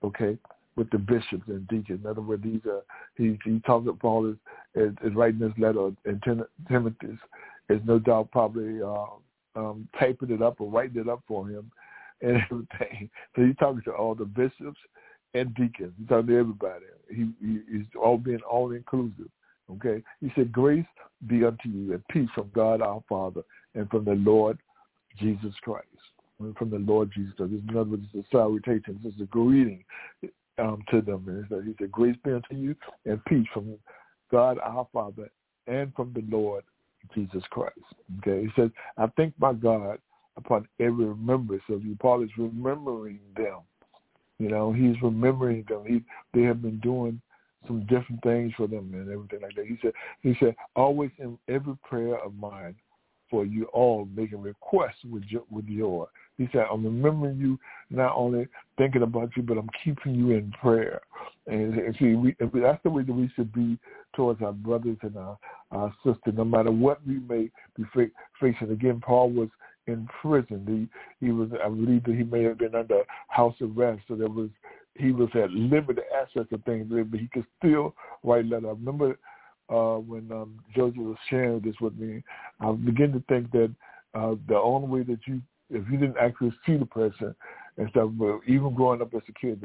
okay, 0.04 0.38
with 0.76 0.90
the 0.90 0.98
bishops 0.98 1.44
and 1.48 1.68
deacons. 1.68 2.02
In 2.04 2.10
other 2.10 2.22
words, 2.22 2.44
these 2.44 2.62
are, 2.66 2.82
he, 3.16 3.38
he 3.46 3.60
talks 3.66 3.84
about 3.84 4.00
Paul 4.00 4.30
is, 4.30 4.38
is, 4.76 4.94
is 5.04 5.16
writing 5.16 5.40
this 5.40 5.54
letter, 5.58 5.92
and 6.06 6.22
Tim, 6.24 6.44
Timothy 6.68 7.18
is 7.70 7.82
no 7.86 8.00
doubt 8.00 8.32
probably 8.32 8.82
uh, 8.82 9.06
um, 9.56 9.88
typing 10.00 10.32
it 10.32 10.42
up 10.42 10.60
or 10.60 10.70
writing 10.70 11.02
it 11.02 11.10
up 11.10 11.22
for 11.28 11.48
him 11.48 11.72
and 12.22 12.38
everything. 12.52 13.10
So 13.36 13.46
he's 13.46 13.56
talking 13.58 13.82
to 13.86 13.92
all 13.92 14.16
the 14.16 14.26
bishops 14.26 14.80
and 15.34 15.54
deacons. 15.56 15.94
He's 15.98 16.08
talking 16.08 16.28
to 16.28 16.38
everybody. 16.40 16.86
He, 17.10 17.30
he 17.42 17.60
he's 17.72 17.86
all 18.02 18.18
being 18.18 18.42
all 18.50 18.72
inclusive. 18.72 19.30
Okay. 19.72 20.04
He 20.22 20.32
said, 20.36 20.52
"Grace 20.52 20.86
be 21.28 21.46
unto 21.46 21.70
you 21.70 21.94
and 21.94 22.08
peace 22.10 22.30
from 22.36 22.52
God 22.54 22.82
our 22.82 23.04
Father 23.08 23.42
and 23.76 23.90
from 23.90 24.06
the 24.06 24.16
Lord 24.16 24.58
Jesus 25.18 25.54
Christ." 25.62 25.88
From 26.58 26.72
the 26.72 26.80
Lord 26.80 27.10
Jesus 27.16 27.32
Christ. 27.38 27.54
In 27.54 27.78
other 27.78 27.92
words, 27.92 28.04
it's 28.14 28.28
a 28.28 28.30
salutation. 28.30 29.00
It's 29.06 29.22
a 29.22 29.26
greeting 29.26 29.86
um, 30.58 30.84
to 30.92 31.02
them. 31.02 31.26
And 31.28 31.66
he 31.66 31.76
said, 31.80 31.92
"Grace 31.92 32.16
be 32.24 32.32
unto 32.32 32.56
you 32.56 32.76
and 33.06 33.24
peace 33.26 33.48
from 33.54 33.78
God 34.32 34.58
our 34.60 34.88
Father 34.94 35.30
and 35.68 35.94
from 35.96 36.14
the 36.14 36.24
Lord 36.36 36.64
Jesus 37.14 37.44
Christ." 37.50 37.80
Okay. 38.20 38.44
He 38.44 38.62
says, 38.62 38.70
"I 38.98 39.08
thank 39.18 39.34
my 39.40 39.54
God." 39.54 40.00
upon 40.36 40.68
every 40.80 41.06
remembrance 41.06 41.62
of 41.70 41.86
you. 41.86 41.96
Paul 42.02 42.24
is 42.24 42.30
remembering 42.40 43.20
them 43.38 43.60
you 44.40 44.50
know, 44.50 44.74
he's 44.74 45.02
remembering 45.02 45.66
them. 45.70 45.84
He 45.88 46.02
they 46.34 46.46
have 46.46 46.62
been 46.62 46.80
doing 46.80 47.22
some 47.68 47.86
different 47.86 48.22
things 48.24 48.52
for 48.58 48.68
them 48.68 48.92
and 48.94 49.10
everything 49.10 49.42
like 49.42 49.56
that. 49.56 49.66
He 49.66 49.78
said 49.82 49.94
he 50.22 50.36
said 50.40 50.56
always 50.76 51.12
in 51.18 51.38
every 51.48 51.78
prayer 51.84 52.18
of 52.18 52.36
mine 52.36 52.76
for 53.30 53.46
you 53.46 53.66
all 53.66 54.08
making 54.14 54.42
requests 54.42 55.04
with 55.10 55.24
your, 55.28 55.44
with 55.50 55.66
your. 55.66 56.10
He 56.38 56.48
said 56.52 56.66
I'm 56.72 56.84
remembering 56.84 57.38
you, 57.38 57.60
not 57.90 58.16
only 58.16 58.48
thinking 58.78 59.04
about 59.04 59.30
you, 59.36 59.44
but 59.44 59.58
I'm 59.58 59.70
keeping 59.84 60.16
you 60.16 60.32
in 60.32 60.52
prayer. 60.62 61.02
And, 61.48 61.78
and 61.78 61.96
see, 62.00 62.14
we, 62.16 62.36
that's 62.40 62.82
the 62.84 62.90
way 62.90 63.04
that 63.04 63.14
we 63.14 63.30
should 63.36 63.54
be 63.54 63.78
towards 64.16 64.42
our 64.42 64.54
brothers 64.54 64.98
and 65.02 65.16
our, 65.18 65.38
our 65.72 65.94
sisters, 66.06 66.34
no 66.36 66.46
matter 66.46 66.72
what 66.72 67.06
we 67.06 67.20
may 67.20 67.50
be 67.76 67.84
facing. 68.40 68.72
Again, 68.72 69.02
Paul 69.06 69.32
was 69.32 69.50
in 69.88 70.08
prison. 70.22 70.90
He 71.20 71.26
he 71.26 71.32
was 71.32 71.50
I 71.64 71.68
believe 71.68 72.04
that 72.06 72.16
he 72.16 72.24
may 72.24 72.44
have 72.44 72.58
been 72.58 72.76
under 72.76 73.02
house 73.28 73.56
arrest, 73.62 74.02
so 74.08 74.16
there 74.16 74.30
was 74.30 74.50
he 74.96 75.12
was 75.12 75.30
at 75.36 75.52
limited 75.52 76.04
access 76.16 76.46
to 76.50 76.58
things, 76.60 76.88
but 76.90 77.20
he 77.20 77.28
could 77.34 77.46
still 77.58 77.96
write 78.24 78.46
letters. 78.46 78.66
I 78.68 78.72
remember 78.72 79.18
uh, 79.70 79.98
when 79.98 80.32
um, 80.32 80.60
Joseph 80.76 80.98
was 80.98 81.18
sharing 81.30 81.60
this 81.62 81.76
with 81.82 81.96
me, 81.98 82.24
I 82.60 82.72
began 82.72 83.12
to 83.14 83.24
think 83.28 83.52
that 83.52 83.74
uh, 84.14 84.36
the 84.48 84.56
only 84.56 84.88
way 84.88 85.04
that 85.04 85.20
you, 85.26 85.42
if 85.74 85.84
you 85.92 85.98
didn't 85.98 86.18
actually 86.18 86.54
see 86.66 86.78
the 86.78 86.86
person 86.86 87.36
and 87.78 87.90
stuff, 87.90 88.10
but 88.14 88.40
even 88.48 88.74
growing 88.74 89.02
up 89.02 89.14
as 89.14 89.22
a 89.28 89.34
kid, 89.34 89.64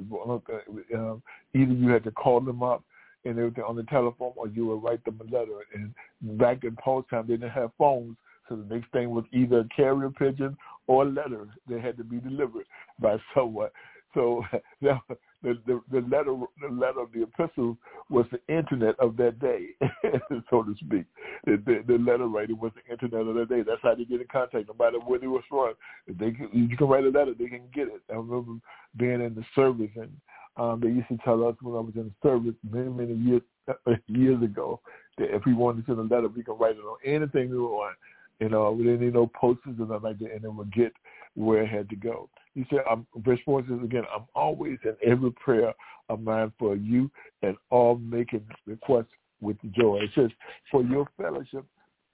um, 0.94 1.22
either 1.54 1.72
you 1.72 1.88
had 1.90 2.04
to 2.04 2.10
call 2.10 2.40
them 2.40 2.62
up 2.62 2.82
and 3.24 3.38
everything 3.38 3.64
on 3.64 3.76
the 3.76 3.82
telephone, 3.84 4.32
or 4.36 4.48
you 4.48 4.66
would 4.66 4.82
write 4.82 5.04
them 5.04 5.20
a 5.20 5.24
letter. 5.24 5.64
And 5.74 5.94
back 6.38 6.64
in 6.64 6.76
post 6.82 7.10
time, 7.10 7.26
they 7.26 7.34
didn't 7.34 7.50
have 7.50 7.70
phones, 7.76 8.16
so 8.48 8.56
the 8.56 8.74
next 8.74 8.90
thing 8.92 9.10
was 9.10 9.24
either 9.32 9.60
a 9.60 9.68
carrier 9.76 10.10
pigeon 10.10 10.56
or 10.86 11.02
a 11.02 11.08
letter 11.08 11.46
that 11.68 11.80
had 11.80 11.96
to 11.98 12.04
be 12.04 12.18
delivered 12.18 12.64
by 12.98 13.16
someone. 13.34 13.68
So 14.14 14.42
the, 14.80 14.98
the 15.42 15.80
the 15.90 16.00
letter 16.00 16.34
the 16.60 16.68
letter 16.72 17.00
of 17.00 17.12
the 17.12 17.22
epistle 17.22 17.76
was 18.10 18.26
the 18.32 18.40
internet 18.54 18.98
of 18.98 19.16
that 19.18 19.38
day, 19.38 19.68
so 20.50 20.62
to 20.62 20.74
speak. 20.76 21.04
The, 21.44 21.62
the, 21.64 21.84
the 21.86 21.98
letter 21.98 22.26
writing 22.26 22.58
was 22.58 22.72
the 22.74 22.92
internet 22.92 23.26
of 23.26 23.34
that 23.34 23.48
day. 23.48 23.62
That's 23.62 23.82
how 23.82 23.94
they 23.94 24.04
get 24.04 24.20
in 24.20 24.26
contact, 24.30 24.68
no 24.68 24.74
matter 24.78 24.98
where 24.98 25.18
they 25.18 25.26
were 25.26 25.44
from. 25.48 25.74
They 26.06 26.32
can, 26.32 26.48
you 26.52 26.76
can 26.76 26.88
write 26.88 27.04
a 27.04 27.10
letter, 27.10 27.34
they 27.38 27.46
can 27.48 27.68
get 27.74 27.88
it. 27.88 28.02
I 28.10 28.14
remember 28.14 28.60
being 28.96 29.20
in 29.20 29.34
the 29.34 29.44
service, 29.54 29.90
and 29.96 30.10
um, 30.56 30.80
they 30.80 30.88
used 30.88 31.08
to 31.08 31.18
tell 31.24 31.46
us 31.46 31.54
when 31.60 31.76
I 31.76 31.80
was 31.80 31.94
in 31.94 32.04
the 32.04 32.28
service 32.28 32.54
many 32.68 32.88
many 32.88 33.14
years 33.14 33.42
years 34.06 34.42
ago 34.42 34.80
that 35.18 35.34
if 35.34 35.42
we 35.44 35.54
wanted 35.54 35.86
to 35.86 35.94
send 35.94 36.10
a 36.10 36.14
letter, 36.14 36.28
we 36.28 36.42
could 36.42 36.58
write 36.58 36.76
it 36.76 36.80
on 36.80 36.96
anything 37.04 37.50
we 37.50 37.58
want. 37.58 37.96
You 38.40 38.48
know, 38.48 38.70
we 38.70 38.84
didn't 38.84 39.00
need 39.00 39.14
no 39.14 39.30
posters 39.34 39.74
or 39.80 39.86
nothing 39.86 40.02
like 40.02 40.18
that, 40.20 40.32
and 40.32 40.44
it 40.44 40.52
would 40.52 40.72
get 40.72 40.92
where 41.34 41.62
it 41.62 41.68
had 41.68 41.88
to 41.90 41.96
go. 41.96 42.28
He 42.58 42.66
said, 42.70 42.80
I'm, 42.90 43.06
verse 43.18 43.38
4 43.44 43.62
says 43.68 43.78
again, 43.84 44.02
I'm 44.12 44.24
always 44.34 44.78
in 44.84 44.96
every 45.08 45.30
prayer 45.30 45.72
of 46.08 46.20
mine 46.20 46.52
for 46.58 46.74
you 46.74 47.08
and 47.42 47.56
all 47.70 47.98
making 47.98 48.44
requests 48.66 49.12
with 49.40 49.56
joy. 49.78 50.00
It 50.02 50.10
says, 50.16 50.30
for 50.68 50.82
your 50.82 51.06
fellowship 51.16 51.64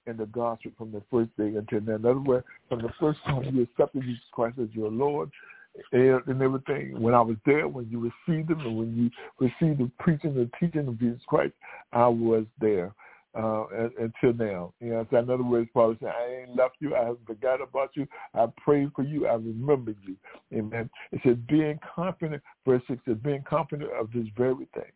in 0.05 0.17
the 0.17 0.27
gospel 0.27 0.69
from 0.77 0.91
the 0.91 1.01
first 1.09 1.35
day 1.35 1.57
until 1.57 1.81
now. 1.81 1.95
In 1.95 2.05
other 2.05 2.19
words, 2.19 2.45
from 2.69 2.83
the 2.83 2.93
first 2.99 3.17
time 3.25 3.43
you 3.55 3.63
accepted 3.63 4.03
Jesus 4.03 4.21
Christ 4.33 4.59
as 4.61 4.69
your 4.73 4.91
Lord 4.91 5.31
and, 5.91 6.21
and 6.27 6.39
everything, 6.39 7.01
when 7.01 7.15
I 7.15 7.21
was 7.21 7.37
there, 7.43 7.67
when 7.67 7.89
you 7.89 8.11
received 8.27 8.51
him 8.51 8.59
and 8.59 8.77
when 8.77 8.95
you 8.95 9.09
received 9.39 9.79
the 9.79 9.89
preaching 9.97 10.37
and 10.37 10.53
teaching 10.59 10.87
of 10.87 10.99
Jesus 10.99 11.21
Christ, 11.25 11.53
I 11.91 12.07
was 12.07 12.45
there 12.61 12.93
uh, 13.35 13.65
until 13.99 14.33
now. 14.33 14.73
You 14.79 14.91
know, 14.91 15.07
so 15.11 15.17
in 15.17 15.29
other 15.29 15.43
words, 15.43 15.69
Paul 15.73 15.95
said, 15.99 16.09
I 16.09 16.41
ain't 16.41 16.55
left 16.55 16.75
you. 16.79 16.95
I 16.95 16.99
haven't 16.99 17.27
forgot 17.27 17.61
about 17.61 17.91
you. 17.93 18.07
I 18.33 18.47
prayed 18.57 18.91
for 18.95 19.03
you. 19.03 19.27
I 19.27 19.33
remembered 19.33 19.97
you. 20.05 20.15
Amen. 20.57 20.89
It 21.11 21.21
said, 21.23 21.45
being 21.47 21.79
confident, 21.95 22.41
verse 22.65 22.81
6 22.87 23.01
says, 23.05 23.17
being 23.23 23.43
confident 23.47 23.91
of 23.91 24.09
this 24.13 24.27
very 24.37 24.67
thing, 24.73 24.91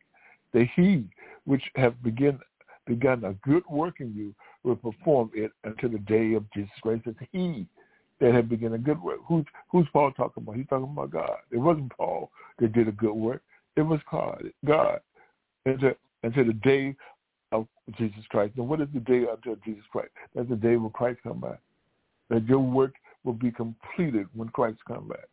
that 0.53 0.67
he 0.75 1.03
which 1.45 1.63
have 1.75 2.01
begun, 2.01 2.39
begun 2.87 3.25
a 3.25 3.33
good 3.47 3.63
work 3.69 3.99
in 3.99 4.13
you 4.15 4.33
will 4.63 4.75
perform 4.75 5.31
it 5.33 5.51
until 5.63 5.89
the 5.89 5.99
day 5.99 6.33
of 6.33 6.45
Jesus 6.53 6.71
Christ. 6.81 7.03
It's 7.05 7.19
he 7.31 7.67
that 8.19 8.33
had 8.33 8.49
begun 8.49 8.73
a 8.73 8.77
good 8.77 9.01
work. 9.01 9.19
Who's, 9.27 9.45
who's 9.69 9.87
Paul 9.91 10.11
talking 10.11 10.43
about? 10.43 10.55
He's 10.55 10.67
talking 10.67 10.91
about 10.91 11.11
God. 11.11 11.37
It 11.51 11.57
wasn't 11.57 11.95
Paul 11.95 12.31
that 12.59 12.73
did 12.73 12.87
a 12.87 12.93
good 12.93 13.13
work. 13.13 13.41
It 13.75 13.81
was 13.81 13.99
God. 14.11 14.43
God. 14.65 14.99
Until, 15.65 15.91
until 16.23 16.45
the 16.45 16.53
day 16.53 16.95
of 17.51 17.67
Jesus 17.97 18.23
Christ. 18.29 18.53
And 18.57 18.67
what 18.67 18.81
is 18.81 18.87
the 18.93 18.99
day 18.99 19.23
until 19.31 19.55
Jesus 19.65 19.83
Christ? 19.91 20.11
That's 20.35 20.49
the 20.49 20.55
day 20.55 20.75
when 20.75 20.91
Christ 20.91 21.19
come 21.23 21.41
back. 21.41 21.59
That 22.29 22.45
your 22.47 22.59
work 22.59 22.93
will 23.23 23.33
be 23.33 23.51
completed 23.51 24.27
when 24.33 24.49
Christ 24.49 24.77
come 24.87 25.07
back. 25.07 25.27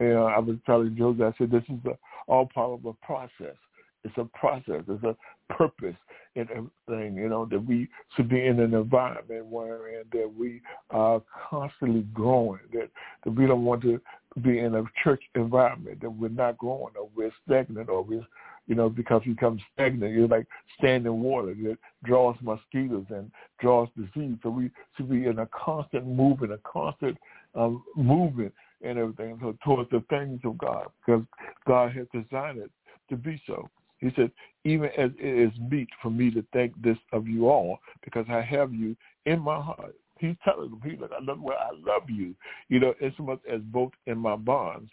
And 0.00 0.14
uh, 0.14 0.24
I 0.24 0.38
was 0.38 0.56
telling 0.66 0.96
Joseph, 0.96 1.34
I 1.34 1.38
said, 1.38 1.50
this 1.50 1.62
is 1.68 1.78
a, 1.86 1.96
all 2.26 2.48
part 2.52 2.72
of 2.72 2.84
a 2.86 2.92
process. 3.04 3.56
It's 4.04 4.16
a 4.16 4.24
process. 4.24 4.82
It's 4.88 5.04
a 5.04 5.16
purpose 5.52 5.94
in 6.34 6.48
everything, 6.50 7.14
you 7.14 7.28
know, 7.28 7.46
that 7.50 7.64
we 7.64 7.88
should 8.16 8.28
be 8.28 8.46
in 8.46 8.58
an 8.58 8.74
environment 8.74 9.46
wherein 9.46 10.04
that 10.12 10.32
we 10.36 10.62
are 10.90 11.22
constantly 11.50 12.06
growing, 12.14 12.60
that, 12.72 12.88
that 13.24 13.30
we 13.30 13.46
don't 13.46 13.64
want 13.64 13.82
to 13.82 14.00
be 14.42 14.58
in 14.58 14.74
a 14.74 14.82
church 15.04 15.22
environment, 15.34 16.00
that 16.00 16.10
we're 16.10 16.28
not 16.28 16.56
growing 16.56 16.94
or 16.98 17.08
we're 17.14 17.32
stagnant 17.44 17.90
or 17.90 18.02
we're 18.02 18.26
you 18.66 18.74
know, 18.74 18.88
because 18.88 19.22
you 19.24 19.34
become 19.34 19.60
stagnant. 19.72 20.12
You're 20.12 20.28
like 20.28 20.46
standing 20.78 21.22
water 21.22 21.54
that 21.54 21.78
draws 22.04 22.36
mosquitoes 22.40 23.06
and 23.10 23.30
draws 23.60 23.88
disease. 23.96 24.36
So 24.42 24.50
we 24.50 24.70
should 24.96 25.10
be 25.10 25.26
in 25.26 25.40
a 25.40 25.48
constant 25.48 26.06
movement, 26.06 26.52
a 26.52 26.60
constant 26.64 27.18
um, 27.54 27.82
movement 27.96 28.52
and 28.82 28.98
everything 28.98 29.38
so 29.40 29.56
towards 29.64 29.90
the 29.90 30.02
things 30.10 30.40
of 30.44 30.58
God 30.58 30.86
because 31.04 31.24
God 31.66 31.92
has 31.92 32.06
designed 32.12 32.58
it 32.58 32.70
to 33.10 33.16
be 33.16 33.40
so. 33.46 33.68
He 33.98 34.10
said, 34.16 34.32
even 34.64 34.88
as 34.98 35.10
it 35.18 35.52
is 35.52 35.52
meet 35.70 35.88
for 36.00 36.10
me 36.10 36.30
to 36.32 36.44
think 36.52 36.72
this 36.82 36.98
of 37.12 37.28
you 37.28 37.48
all 37.48 37.78
because 38.02 38.26
I 38.28 38.40
have 38.40 38.74
you 38.74 38.96
in 39.26 39.40
my 39.40 39.60
heart. 39.60 39.94
He's 40.18 40.36
telling 40.44 40.70
them, 40.70 40.80
he's 40.84 41.00
like, 41.00 41.10
I 41.12 41.22
love, 41.22 41.40
well, 41.40 41.58
I 41.58 41.70
love 41.74 42.08
you, 42.08 42.34
you 42.68 42.78
know, 42.78 42.94
as 43.02 43.12
much 43.18 43.40
as 43.50 43.60
both 43.60 43.90
in 44.06 44.18
my 44.18 44.36
bonds 44.36 44.90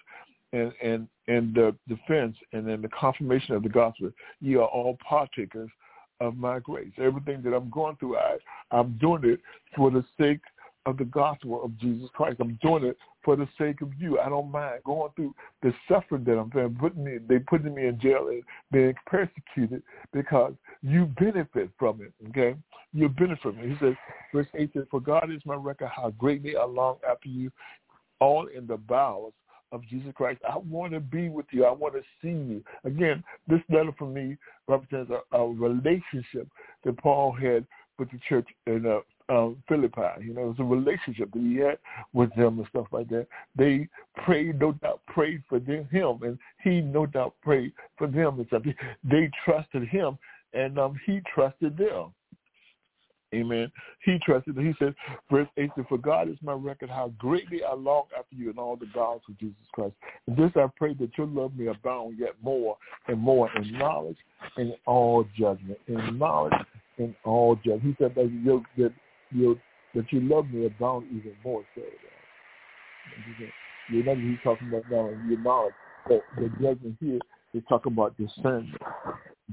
and 0.54 0.72
and 0.82 1.08
and 1.28 1.54
the 1.54 1.76
defense 1.88 2.36
and 2.54 2.68
then 2.68 2.82
the 2.82 2.90
confirmation 2.90 3.56
of 3.56 3.64
the 3.64 3.70
gospel. 3.70 4.12
You 4.42 4.62
are 4.62 4.68
all 4.68 4.98
partakers 5.08 5.70
of 6.20 6.36
my 6.36 6.60
grace. 6.60 6.92
Everything 6.98 7.42
that 7.44 7.54
I'm 7.54 7.70
going 7.70 7.96
through, 7.98 8.18
I 8.18 8.38
I'm 8.72 8.98
doing 9.00 9.24
it 9.26 9.40
for 9.76 9.92
the 9.92 10.04
sake 10.20 10.42
of 10.86 10.98
the 10.98 11.06
gospel 11.06 11.64
of 11.64 11.78
Jesus 11.78 12.10
Christ. 12.14 12.38
I'm 12.40 12.58
doing 12.62 12.84
it 12.84 12.98
for 13.24 13.36
the 13.36 13.48
sake 13.58 13.82
of 13.82 13.92
you. 14.00 14.20
I 14.20 14.30
don't 14.30 14.50
mind 14.50 14.82
going 14.86 15.12
through 15.16 15.36
the 15.62 15.74
suffering 15.88 16.24
that 16.24 16.38
I'm 16.38 16.50
feeling. 16.52 16.76
Putting 16.80 17.04
me, 17.04 17.18
they 17.28 17.40
putting 17.40 17.76
me 17.76 17.88
in 17.88 18.00
jail 18.00 18.30
and 18.30 18.44
being 18.72 18.96
persecuted 19.06 19.84
because 20.14 20.54
you 20.82 21.06
benefit 21.20 21.70
from 21.78 22.02
it. 22.02 22.14
Okay, 22.30 22.58
you 22.94 23.10
benefit 23.10 23.42
from 23.42 23.60
it. 23.60 23.70
He 23.70 23.76
says, 23.80 23.96
verse 24.34 24.48
eight 24.56 24.72
says, 24.74 24.86
"For 24.90 25.00
God 25.00 25.32
is 25.32 25.42
my 25.46 25.56
record 25.56 25.90
how 25.96 26.12
greatly 26.12 26.56
I 26.56 26.64
long 26.64 26.98
after 27.08 27.30
you, 27.30 27.52
all 28.20 28.48
in 28.48 28.66
the 28.66 28.78
bowels 28.78 29.34
of 29.72 29.86
Jesus 29.88 30.12
Christ. 30.16 30.42
I 30.50 30.58
want 30.58 30.94
to 30.94 31.00
be 31.00 31.30
with 31.30 31.46
you. 31.52 31.66
I 31.66 31.72
want 31.72 31.96
to 31.96 32.02
see 32.22 32.30
you. 32.30 32.64
Again, 32.84 33.24
this 33.48 33.62
letter 33.70 33.92
for 33.98 34.08
me 34.08 34.38
represents 34.68 35.12
a, 35.12 35.38
a 35.38 35.48
relationship 35.48 36.48
that 36.84 36.98
Paul 36.98 37.32
had 37.32 37.66
with 37.98 38.10
the 38.12 38.20
church 38.28 38.48
in 38.66 38.86
uh, 38.86 39.00
uh, 39.30 39.50
Philippi. 39.68 40.02
You 40.22 40.34
know, 40.34 40.42
it 40.42 40.48
was 40.48 40.60
a 40.60 40.64
relationship 40.64 41.32
that 41.34 41.40
he 41.40 41.58
had 41.58 41.78
with 42.14 42.34
them 42.36 42.60
and 42.60 42.68
stuff 42.70 42.88
like 42.92 43.10
that. 43.10 43.28
They 43.56 43.88
prayed, 44.26 44.60
no 44.60 44.72
doubt, 44.74 45.02
prayed 45.08 45.44
for 45.48 45.60
them, 45.60 45.88
him, 45.92 46.20
and 46.24 46.40
he 46.64 46.82
no 46.82 47.06
doubt 47.06 47.36
prayed 47.44 47.74
for 47.98 48.08
them 48.08 48.40
and 48.40 48.48
stuff. 48.48 48.64
They 49.04 49.30
trusted 49.46 49.88
him, 49.88 50.18
and 50.54 50.80
um, 50.80 51.00
he 51.06 51.22
trusted 51.34 51.78
them. 51.78 52.14
Amen. 53.34 53.72
He 54.04 54.18
trusted. 54.26 54.58
He 54.58 54.74
said, 54.80 54.96
verse 55.30 55.48
8 55.58 55.70
said, 55.76 55.86
For 55.88 56.00
God 56.00 56.30
is 56.30 56.38
my 56.42 56.54
record, 56.54 56.90
how 56.90 57.14
greatly 57.20 57.64
I 57.64 57.74
long 57.76 58.06
after 58.18 58.36
you 58.36 58.50
and 58.50 58.58
all 58.58 58.76
the 58.76 58.88
gods 58.88 59.22
of 59.30 59.38
Jesus 59.40 59.56
Christ. 59.72 59.94
And 60.28 60.36
this 60.36 60.52
I 60.56 60.66
pray 60.76 60.96
that 60.96 61.16
your 61.18 61.28
love 61.28 61.52
may 61.56 61.68
abound 61.68 62.18
yet 62.20 62.34
more 62.42 62.78
and 63.08 63.20
more 63.20 63.50
in 63.56 63.78
knowledge 63.78 64.18
and 64.58 64.74
all 64.88 65.26
judgment. 65.38 65.78
In 65.88 66.18
knowledge 66.18 66.54
and 66.98 67.14
all 67.24 67.56
judgment. 67.56 67.84
He 67.84 68.04
said 68.04 68.16
that 68.16 68.32
you 68.32 68.64
that 68.78 68.94
you 69.32 69.60
that 69.94 70.12
you 70.12 70.22
love 70.22 70.50
me 70.50 70.66
abound 70.66 71.06
even 71.12 71.34
more 71.44 71.64
so. 71.76 71.82
You 73.92 74.04
know 74.04 74.16
he's 74.16 74.38
talking 74.44 74.70
about 74.70 74.84
now 74.90 75.10
your 75.28 75.40
knowledge. 75.40 75.74
But 76.08 76.24
the 76.36 76.50
judgment 76.62 76.98
here 77.00 77.20
is 77.54 77.64
talking 77.70 77.94
about 77.94 78.18
discernment. 78.18 78.82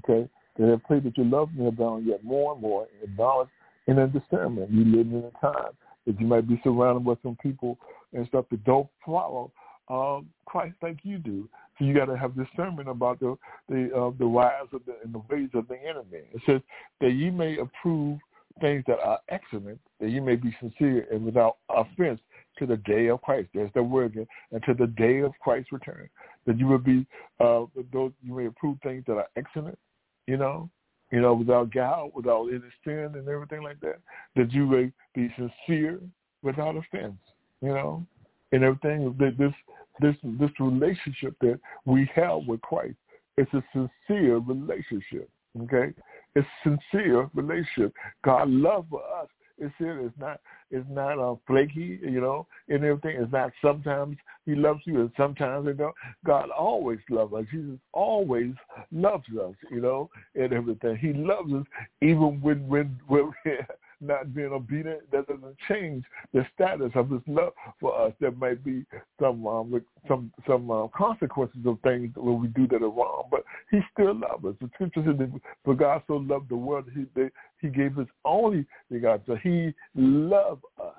Okay? 0.05 0.29
And 0.59 0.73
I 0.73 0.77
pray 0.87 1.01
that 1.01 1.17
you 1.19 1.25
love 1.25 1.53
me 1.55 1.67
abound 1.67 2.07
yet 2.07 2.25
more 2.25 2.53
and 2.53 2.63
more 2.63 2.87
in 3.03 3.15
knowledge 3.17 3.49
in 3.87 4.13
discernment. 4.13 4.71
You 4.71 4.85
live 4.85 5.07
in 5.07 5.25
a 5.25 5.41
time 5.41 5.73
that 6.07 6.21
you 6.21 6.27
might 6.27 6.49
be 6.49 6.61
surrounded 6.63 7.05
with 7.05 7.19
some 7.23 7.37
people 7.43 7.79
and 8.13 8.27
stuff 8.29 8.47
that 8.51 8.65
don't 8.65 8.89
follow 9.05 9.53
um, 9.89 10.29
Christ 10.47 10.77
like 10.83 10.99
you 11.03 11.19
do. 11.19 11.49
So 11.79 11.85
you 11.85 11.95
got 11.95 12.07
to 12.07 12.17
have 12.17 12.35
discernment 12.37 12.89
about 12.89 13.21
the 13.21 13.37
the 13.69 13.91
uh, 13.95 14.11
the 14.19 14.27
wiles 14.27 14.69
of 14.73 14.83
the 14.87 14.97
and 15.05 15.15
the 15.15 15.23
ways 15.31 15.51
of 15.55 15.69
the 15.69 15.77
enemy. 15.77 16.25
It 16.33 16.43
says 16.47 16.61
that 17.01 17.13
you 17.13 17.33
may 17.33 17.59
approve 17.59 18.19
things 18.61 18.83
that 18.87 18.99
are 19.01 19.21
excellent, 19.29 19.79
that 20.01 20.11
you 20.11 20.23
may 20.23 20.37
be 20.37 20.57
sincere 20.61 21.07
and 21.13 21.25
without 21.25 21.59
offense 21.69 22.21
to 22.59 22.67
the 22.67 22.79
day 22.79 23.09
of 23.09 23.21
Christ. 23.21 23.49
There's 23.53 23.71
the 23.75 23.83
word 23.83 24.13
again, 24.13 24.27
and 24.51 24.63
to 24.65 24.75
the 24.75 24.87
day 24.87 25.21
of 25.21 25.33
Christ's 25.43 25.73
return. 25.73 26.09
That 26.47 26.59
you 26.59 26.67
will 26.67 26.79
be 26.79 27.07
uh, 27.39 27.65
those 27.93 28.13
you 28.23 28.35
may 28.35 28.47
approve 28.47 28.79
things 28.83 29.05
that 29.07 29.17
are 29.17 29.29
excellent, 29.37 29.79
you 30.27 30.39
know, 30.39 30.71
you 31.11 31.21
know, 31.21 31.35
without 31.35 31.73
guile, 31.73 32.11
without 32.15 32.49
any 32.49 32.61
sin 32.85 33.13
and 33.15 33.29
everything 33.29 33.63
like 33.63 33.81
that, 33.81 33.99
that 34.35 34.53
you 34.53 34.67
may 34.67 34.93
be 35.15 35.33
sincere 35.37 36.01
without 36.43 36.77
offense, 36.77 37.19
you 37.61 37.69
know, 37.69 38.05
and 38.53 38.65
everything. 38.65 39.15
This 39.19 39.53
this 40.01 40.17
this 40.39 40.51
relationship 40.59 41.35
that 41.41 41.61
we 41.85 42.11
have 42.15 42.41
with 42.47 42.61
Christ, 42.63 42.97
it's 43.37 43.53
a 43.55 43.63
sincere 43.73 44.39
relationship. 44.39 45.29
Okay, 45.63 45.93
it's 46.35 46.49
sincere 46.63 47.31
relationship. 47.35 47.95
God 48.25 48.51
love 48.51 48.87
us 48.93 49.29
It's 49.59 49.75
said 49.79 49.97
it's 50.01 50.19
not 50.19 50.41
it's 50.71 50.87
not 50.91 51.19
uh, 51.19 51.37
flaky, 51.47 51.99
you 52.03 52.21
know, 52.21 52.47
and 52.69 52.85
everything. 52.85 53.17
It's 53.21 53.33
not 53.33 53.53
sometimes 53.63 54.17
he 54.45 54.55
loves 54.55 54.81
you 54.85 55.01
and 55.01 55.11
sometimes 55.17 55.67
he 55.67 55.73
don't. 55.73 55.95
God 56.25 56.51
always 56.51 56.99
loves 57.11 57.33
us. 57.33 57.45
Jesus 57.51 57.79
always 57.93 58.53
loves 58.93 59.25
us, 59.43 59.55
you 59.71 59.81
know, 59.81 60.11
and 60.35 60.53
everything. 60.53 60.97
He 60.97 61.13
loves 61.13 61.53
us 61.53 61.65
even 62.03 62.41
when 62.41 62.67
when 62.69 62.99
when 63.07 63.33
not 64.01 64.35
being 64.35 64.53
obedient, 64.53 65.11
that 65.11 65.27
doesn't 65.27 65.57
change 65.69 66.05
the 66.33 66.47
status 66.55 66.91
of 66.95 67.11
his 67.11 67.21
love 67.27 67.53
for 67.81 67.99
us. 68.01 68.13
There 68.21 68.31
might 68.31 68.65
be 68.65 68.85
some 69.21 69.47
um, 69.47 69.83
some 70.09 70.33
some 70.47 70.71
uh, 70.71 70.89
consequences 70.89 71.61
of 71.67 71.79
things 71.83 72.13
when 72.17 72.41
we 72.41 72.49
do 72.49 72.67
that 72.69 72.83
are 72.83 72.91
wrong, 72.91 73.29
but 73.31 73.45
he 73.71 73.81
still 73.93 74.15
loves 74.15 74.45
us. 74.45 74.55
The 74.61 74.71
scripture 74.75 75.05
says, 75.05 75.41
"For 75.65 75.75
God 75.75 76.03
so 76.07 76.15
loved 76.15 76.49
the 76.49 76.57
world, 76.57 76.87
he 76.95 77.07
they, 77.15 77.31
he 77.61 77.69
gave 77.69 77.97
his 77.97 78.09
only 78.25 78.67
begotten." 78.91 79.23
So 79.27 79.37
he 79.37 79.75
loved 79.95 80.65
us. 80.83 80.95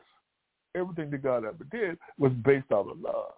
Everything 0.76 1.10
that 1.12 1.24
God 1.24 1.46
ever 1.46 1.64
did 1.72 1.98
was 2.18 2.32
based 2.44 2.72
out 2.72 2.90
of 2.90 3.00
love. 3.00 3.34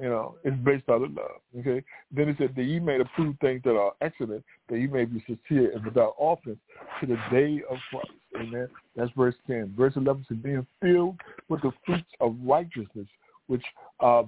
You 0.00 0.08
know, 0.08 0.36
it's 0.42 0.56
based 0.64 0.88
out 0.88 1.02
of 1.02 1.12
love. 1.12 1.40
Okay. 1.60 1.84
Then 2.10 2.28
he 2.28 2.34
said 2.36 2.54
that 2.56 2.64
you 2.64 2.80
may 2.80 2.98
approve 2.98 3.36
things 3.40 3.60
that 3.64 3.76
are 3.76 3.92
excellent, 4.00 4.42
that 4.68 4.78
you 4.78 4.88
may 4.88 5.04
be 5.04 5.22
sincere 5.26 5.72
and 5.72 5.84
without 5.84 6.16
offense 6.18 6.58
to 7.00 7.06
the 7.06 7.18
day 7.30 7.62
of 7.70 7.76
Christ. 7.90 8.08
Amen. 8.36 8.68
That's 8.96 9.12
verse 9.16 9.36
ten. 9.46 9.72
Verse 9.76 9.92
eleven 9.94 10.24
says, 10.28 10.38
being 10.38 10.66
filled 10.80 11.20
with 11.48 11.60
the 11.62 11.72
fruits 11.84 12.08
of 12.20 12.34
righteousness, 12.42 13.06
which 13.46 13.62
are 14.00 14.24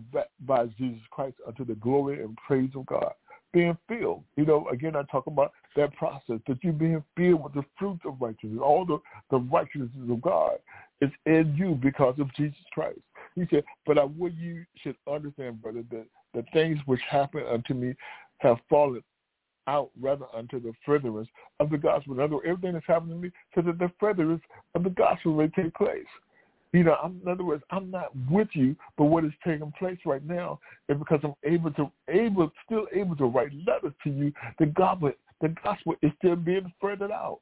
by 0.47 0.66
Jesus 0.78 1.00
Christ 1.11 1.37
unto 1.47 1.64
the 1.64 1.75
glory 1.76 2.23
and 2.23 2.37
praise 2.47 2.71
of 2.76 2.87
God. 2.87 3.12
Being 3.52 3.76
filled. 3.88 4.23
You 4.37 4.44
know, 4.44 4.68
again 4.71 4.94
I 4.94 5.02
talk 5.11 5.26
about 5.26 5.52
that 5.76 5.94
process, 5.97 6.40
that 6.47 6.62
you 6.62 6.73
being 6.73 7.02
filled 7.16 7.42
with 7.42 7.54
the 7.54 7.64
fruits 7.78 8.02
of 8.04 8.21
righteousness. 8.21 8.61
All 8.62 8.85
the, 8.85 8.99
the 9.30 9.38
righteousness 9.38 9.90
of 10.09 10.21
God 10.21 10.59
is 11.00 11.11
in 11.26 11.54
you 11.56 11.78
because 11.83 12.16
of 12.21 12.33
Jesus 12.35 12.59
Christ. 12.73 13.00
He 13.35 13.45
said, 13.50 13.64
but 13.87 13.99
I 13.99 14.05
would 14.05 14.37
you 14.37 14.64
should 14.83 14.97
understand, 15.11 15.61
brother, 15.61 15.85
that 15.91 16.07
the 16.35 16.45
things 16.53 16.79
which 16.87 17.00
happen 17.09 17.43
unto 17.50 17.75
me 17.75 17.95
have 18.38 18.59
fallen 18.69 19.03
out 19.67 19.91
rather 20.00 20.26
unto 20.37 20.61
the 20.61 20.73
furtherance 20.85 21.29
of 21.61 21.71
the 21.71 21.79
gospel. 21.79 22.14
In 22.14 22.21
other 22.21 22.35
words, 22.37 22.47
everything 22.49 22.75
that's 22.75 22.87
happening 22.87 23.17
to 23.17 23.23
me 23.23 23.33
so 23.55 23.62
that 23.62 23.79
the 23.79 23.91
furtherance 23.99 24.43
of 24.75 24.85
the 24.85 24.91
gospel 24.91 25.35
may 25.35 25.49
take 25.49 25.75
place. 25.75 26.05
You 26.73 26.83
know, 26.83 26.97
I'm, 27.03 27.21
in 27.25 27.31
other 27.31 27.45
words, 27.45 27.62
I'm 27.71 27.91
not 27.91 28.09
with 28.29 28.49
you, 28.53 28.75
but 28.99 29.05
what 29.05 29.25
is 29.25 29.33
taking 29.47 29.73
place 29.79 29.99
right 30.05 30.25
now 30.26 30.59
is 30.88 30.99
because 30.99 31.21
I'm 31.23 31.35
able 31.45 31.71
to, 31.73 31.91
able, 32.09 32.50
still 32.67 32.87
able 32.93 33.17
to 33.17 33.26
write 33.26 33.53
letters 33.67 33.93
to 34.03 34.11
you. 34.11 34.33
The 34.59 34.67
gospel, 34.67 35.12
the 35.41 35.55
gospel 35.62 35.95
is 36.03 36.11
still 36.19 36.37
being 36.37 36.73
furthered 36.81 37.12
out. 37.12 37.41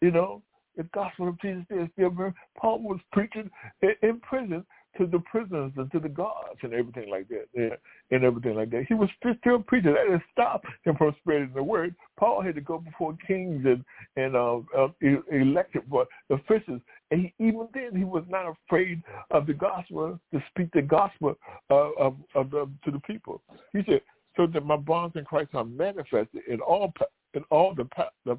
You 0.00 0.10
know, 0.10 0.42
the 0.78 0.84
gospel 0.94 1.28
of 1.28 1.38
Jesus 1.42 1.64
is 1.68 1.88
still 1.92 2.08
being. 2.08 2.32
Paul 2.56 2.80
was 2.80 3.00
preaching 3.12 3.50
in, 3.82 3.90
in 4.02 4.20
prison 4.20 4.64
to 4.98 5.06
the 5.06 5.20
prisoners 5.20 5.72
and 5.76 5.90
to 5.92 6.00
the 6.00 6.08
guards 6.08 6.58
and 6.62 6.74
everything 6.74 7.10
like 7.10 7.28
that, 7.28 7.78
and 8.10 8.24
everything 8.24 8.54
like 8.54 8.70
that. 8.70 8.86
He 8.88 8.94
was 8.94 9.08
still 9.18 9.62
preaching. 9.62 9.92
That 9.92 10.04
didn't 10.04 10.22
stop 10.32 10.62
him 10.84 10.96
from 10.96 11.14
spreading 11.20 11.52
the 11.54 11.62
word. 11.62 11.94
Paul 12.18 12.42
had 12.42 12.54
to 12.56 12.60
go 12.60 12.78
before 12.78 13.16
kings 13.26 13.64
and 13.64 13.84
and 14.16 14.34
uh, 14.34 14.58
uh, 14.76 14.88
elected 15.30 15.82
officials, 16.30 16.80
and 17.10 17.20
he, 17.20 17.34
even 17.38 17.68
then 17.72 17.94
he 17.94 18.04
was 18.04 18.24
not 18.28 18.52
afraid 18.66 19.02
of 19.30 19.46
the 19.46 19.54
gospel 19.54 20.18
to 20.32 20.44
speak 20.50 20.70
the 20.72 20.82
gospel 20.82 21.36
uh, 21.70 21.90
of, 21.98 22.16
of 22.34 22.50
the, 22.50 22.68
to 22.84 22.90
the 22.90 23.00
people. 23.00 23.42
He 23.72 23.82
said, 23.86 24.00
"So 24.36 24.46
that 24.48 24.64
my 24.64 24.76
bonds 24.76 25.16
in 25.16 25.24
Christ 25.24 25.50
are 25.54 25.64
manifested 25.64 26.42
in 26.48 26.60
all 26.60 26.92
in 27.34 27.44
all 27.50 27.74
the 27.74 27.88
the 28.24 28.38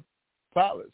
palace." 0.54 0.88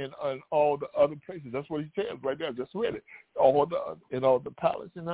In, 0.00 0.10
in 0.30 0.40
all 0.50 0.76
the 0.76 0.86
other 0.98 1.16
places. 1.26 1.48
That's 1.52 1.68
what 1.70 1.82
he 1.82 1.90
says 1.94 2.18
right 2.22 2.38
there. 2.38 2.48
I 2.48 2.52
just 2.52 2.74
read 2.74 2.94
it. 2.94 3.04
All 3.38 3.66
the 3.66 4.16
in 4.16 4.24
all 4.24 4.38
the 4.38 4.50
palace 4.52 4.90
and 4.96 5.08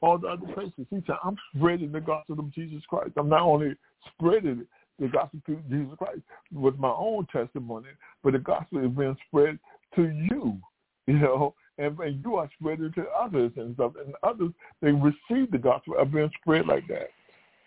all 0.00 0.18
the 0.18 0.28
other 0.28 0.46
places. 0.52 0.86
He 0.90 1.02
said, 1.06 1.16
I'm 1.24 1.36
spreading 1.56 1.92
the 1.92 2.00
gospel 2.00 2.38
of 2.38 2.52
Jesus 2.52 2.82
Christ. 2.88 3.12
I'm 3.16 3.28
not 3.28 3.42
only 3.42 3.74
spreading 4.14 4.66
the 4.98 5.08
gospel 5.08 5.40
of 5.48 5.70
Jesus 5.70 5.94
Christ 5.98 6.20
with 6.52 6.78
my 6.78 6.90
own 6.90 7.26
testimony, 7.32 7.88
but 8.22 8.32
the 8.32 8.38
gospel 8.38 8.84
is 8.84 8.90
being 8.90 9.16
spread 9.28 9.58
to 9.96 10.02
you, 10.02 10.58
you 11.06 11.18
know, 11.18 11.54
and, 11.78 11.98
and 11.98 12.22
you 12.24 12.36
are 12.36 12.48
spreading 12.58 12.92
to 12.94 13.04
others 13.18 13.52
and 13.56 13.74
stuff. 13.74 13.92
And 14.04 14.14
others, 14.22 14.50
they 14.80 14.92
receive 14.92 15.50
the 15.50 15.58
gospel 15.58 15.94
are 15.98 16.04
being 16.04 16.30
spread 16.40 16.66
like 16.66 16.86
that. 16.88 17.08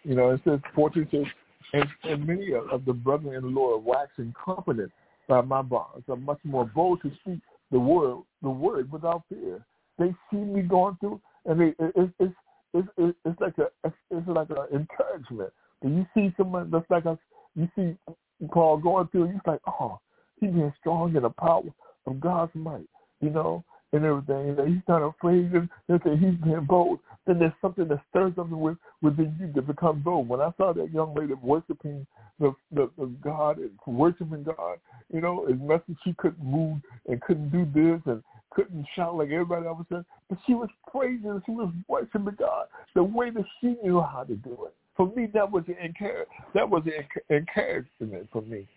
You 0.04 0.16
know, 0.16 0.30
it 0.30 0.42
says 0.46 0.60
14 0.76 1.08
says, 1.12 1.26
and, 1.74 1.86
and 2.04 2.26
many 2.26 2.54
of 2.54 2.86
the 2.86 2.94
brethren 2.94 3.36
in 3.36 3.42
the 3.42 3.48
Lord 3.48 3.84
waxing 3.84 4.34
confident 4.44 4.92
by 5.28 5.42
my 5.42 5.62
bonds. 5.62 6.06
I'm 6.10 6.24
much 6.24 6.40
more 6.44 6.66
bold 6.66 7.02
to 7.04 7.12
speak 7.22 7.40
the 7.72 7.80
word, 7.80 8.24
the 8.42 8.50
word 8.50 8.92
without 8.92 9.24
fear. 9.30 9.66
They 10.00 10.14
see 10.32 10.38
me 10.38 10.62
going 10.62 10.98
through, 11.00 11.20
and 11.46 11.60
they, 11.60 11.74
it's 11.80 12.14
it's 12.20 12.34
it's 12.74 12.88
it's 13.26 13.42
like 13.42 13.58
a 13.58 13.68
it's 13.84 14.28
like 14.28 14.50
an 14.50 14.68
encouragement. 14.74 15.52
When 15.82 15.98
you 15.98 16.06
see 16.14 16.34
someone 16.38 16.70
that's 16.72 16.90
like 16.90 17.06
us, 17.06 17.18
you 17.56 17.68
see 17.76 17.98
Paul 18.52 18.78
going 18.78 19.08
through, 19.08 19.28
you're 19.30 19.42
like, 19.46 19.62
oh, 19.68 20.00
he's 20.40 20.52
being 20.52 20.74
strong 20.80 21.16
in 21.16 21.24
the 21.24 21.30
power 21.30 21.64
of 22.06 22.20
God's 22.20 22.52
might, 22.56 22.88
you 23.22 23.30
know 23.30 23.64
and 23.94 24.06
everything. 24.06 24.50
And 24.58 24.68
he's 24.68 24.88
not 24.88 25.02
afraid 25.02 25.52
that 25.54 26.02
he's 26.04 26.44
being 26.44 26.66
bold. 26.68 27.00
Then 27.26 27.40
there's 27.40 27.54
something 27.62 27.88
that 27.88 28.02
stirs 28.10 28.34
something 28.36 28.60
with, 28.60 28.78
within 29.02 29.36
you 29.40 29.52
to 29.54 29.62
become 29.62 30.02
bold. 30.02 30.28
When 30.28 30.42
I 30.42 30.52
saw 30.58 30.74
that 30.74 30.92
young 30.92 31.14
lady 31.16 31.34
worshiping 31.34 32.06
the, 32.40 32.54
the, 32.72 32.90
the 32.98 33.06
God 33.22 33.60
and 33.60 33.72
worshiping 33.86 34.44
God, 34.44 34.78
you 35.14 35.22
know, 35.22 35.46
as 35.46 35.60
much 35.60 35.84
as 35.90 35.96
she 36.04 36.14
couldn't 36.14 36.44
move 36.44 36.80
and 37.08 37.22
couldn't 37.22 37.50
do 37.50 37.66
this 37.66 38.02
and 38.06 38.24
couldn't 38.52 38.86
shout 38.96 39.16
like 39.16 39.30
everybody 39.30 39.68
else 39.68 39.86
said, 39.90 40.06
but 40.30 40.38
she 40.46 40.54
was 40.54 40.70
praising, 40.92 41.42
she 41.46 41.52
was 41.52 41.72
worshiping 41.88 42.36
God 42.38 42.68
the 42.96 43.04
way 43.04 43.30
that 43.30 43.46
she 43.62 43.76
knew 43.84 44.02
how 44.02 44.24
to 44.24 44.36
do 44.36 44.58
it. 44.66 44.74
For 44.96 45.08
me, 45.16 45.28
that 45.34 45.52
was 45.52 45.64
an 45.68 45.76
encouragement. 45.84 46.28
That 46.56 46.68
was 46.68 46.84
an 46.86 47.36
encouragement 47.36 48.28
for 48.34 48.42
me. 48.42 48.68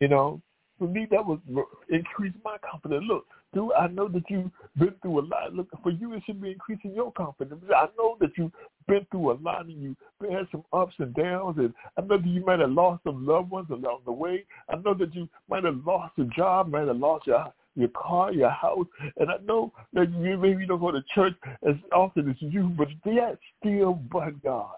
You 0.00 0.08
know, 0.08 0.40
for 0.80 0.88
me, 0.88 1.06
that 1.10 1.24
was 1.24 1.38
uh, 1.54 1.60
increased 1.90 2.36
my 2.42 2.56
confidence. 2.68 3.04
Look, 3.06 3.26
dude, 3.52 3.70
I 3.78 3.86
know 3.88 4.08
that 4.08 4.22
you've 4.30 4.50
been 4.78 4.94
through 5.02 5.20
a 5.20 5.26
lot. 5.26 5.54
Look, 5.54 5.68
for 5.82 5.90
you, 5.90 6.14
it 6.14 6.22
should 6.24 6.40
be 6.40 6.50
increasing 6.50 6.94
your 6.94 7.12
confidence. 7.12 7.62
I 7.68 7.86
know 7.98 8.16
that 8.20 8.30
you've 8.38 8.50
been 8.88 9.06
through 9.10 9.32
a 9.32 9.34
lot 9.34 9.66
and 9.66 9.82
you've 9.82 9.96
had 10.32 10.48
some 10.50 10.64
ups 10.72 10.94
and 10.98 11.14
downs. 11.14 11.58
And 11.58 11.74
I 11.98 12.00
know 12.00 12.16
that 12.16 12.26
you 12.26 12.44
might 12.46 12.60
have 12.60 12.70
lost 12.70 13.04
some 13.04 13.26
loved 13.26 13.50
ones 13.50 13.68
along 13.70 14.00
the 14.06 14.12
way. 14.12 14.44
I 14.70 14.76
know 14.76 14.94
that 14.94 15.14
you 15.14 15.28
might 15.50 15.64
have 15.64 15.86
lost 15.86 16.18
a 16.18 16.24
job, 16.24 16.70
might 16.70 16.88
have 16.88 16.96
lost 16.96 17.26
your 17.26 17.52
your 17.76 17.88
car, 17.90 18.32
your 18.32 18.50
house, 18.50 18.86
and 19.18 19.30
I 19.30 19.36
know 19.46 19.72
that 19.92 20.10
you 20.10 20.36
maybe 20.36 20.66
don't 20.66 20.80
go 20.80 20.90
to 20.90 21.04
church 21.14 21.34
as 21.66 21.76
often 21.92 22.28
as 22.28 22.36
you, 22.40 22.64
but 22.64 22.88
yet 23.06 23.38
still, 23.60 23.94
but 24.10 24.42
God, 24.42 24.74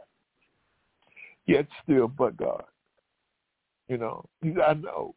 yet 1.47 1.67
still, 1.83 2.07
but 2.07 2.37
God. 2.37 2.65
You 3.89 3.97
know, 3.97 4.27
I 4.45 4.75
know 4.75 5.15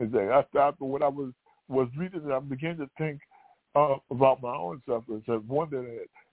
is 0.00 0.12
that 0.12 0.30
after, 0.30 0.58
after 0.58 0.84
when 0.84 1.02
I 1.02 1.08
was 1.08 1.32
was 1.68 1.88
reading 1.96 2.30
I 2.30 2.40
began 2.40 2.76
to 2.78 2.88
think 2.98 3.20
uh, 3.74 3.96
about 4.10 4.42
my 4.42 4.54
own 4.54 4.82
suffering. 4.86 5.22
So 5.26 5.42
one 5.46 5.70
that 5.70 5.84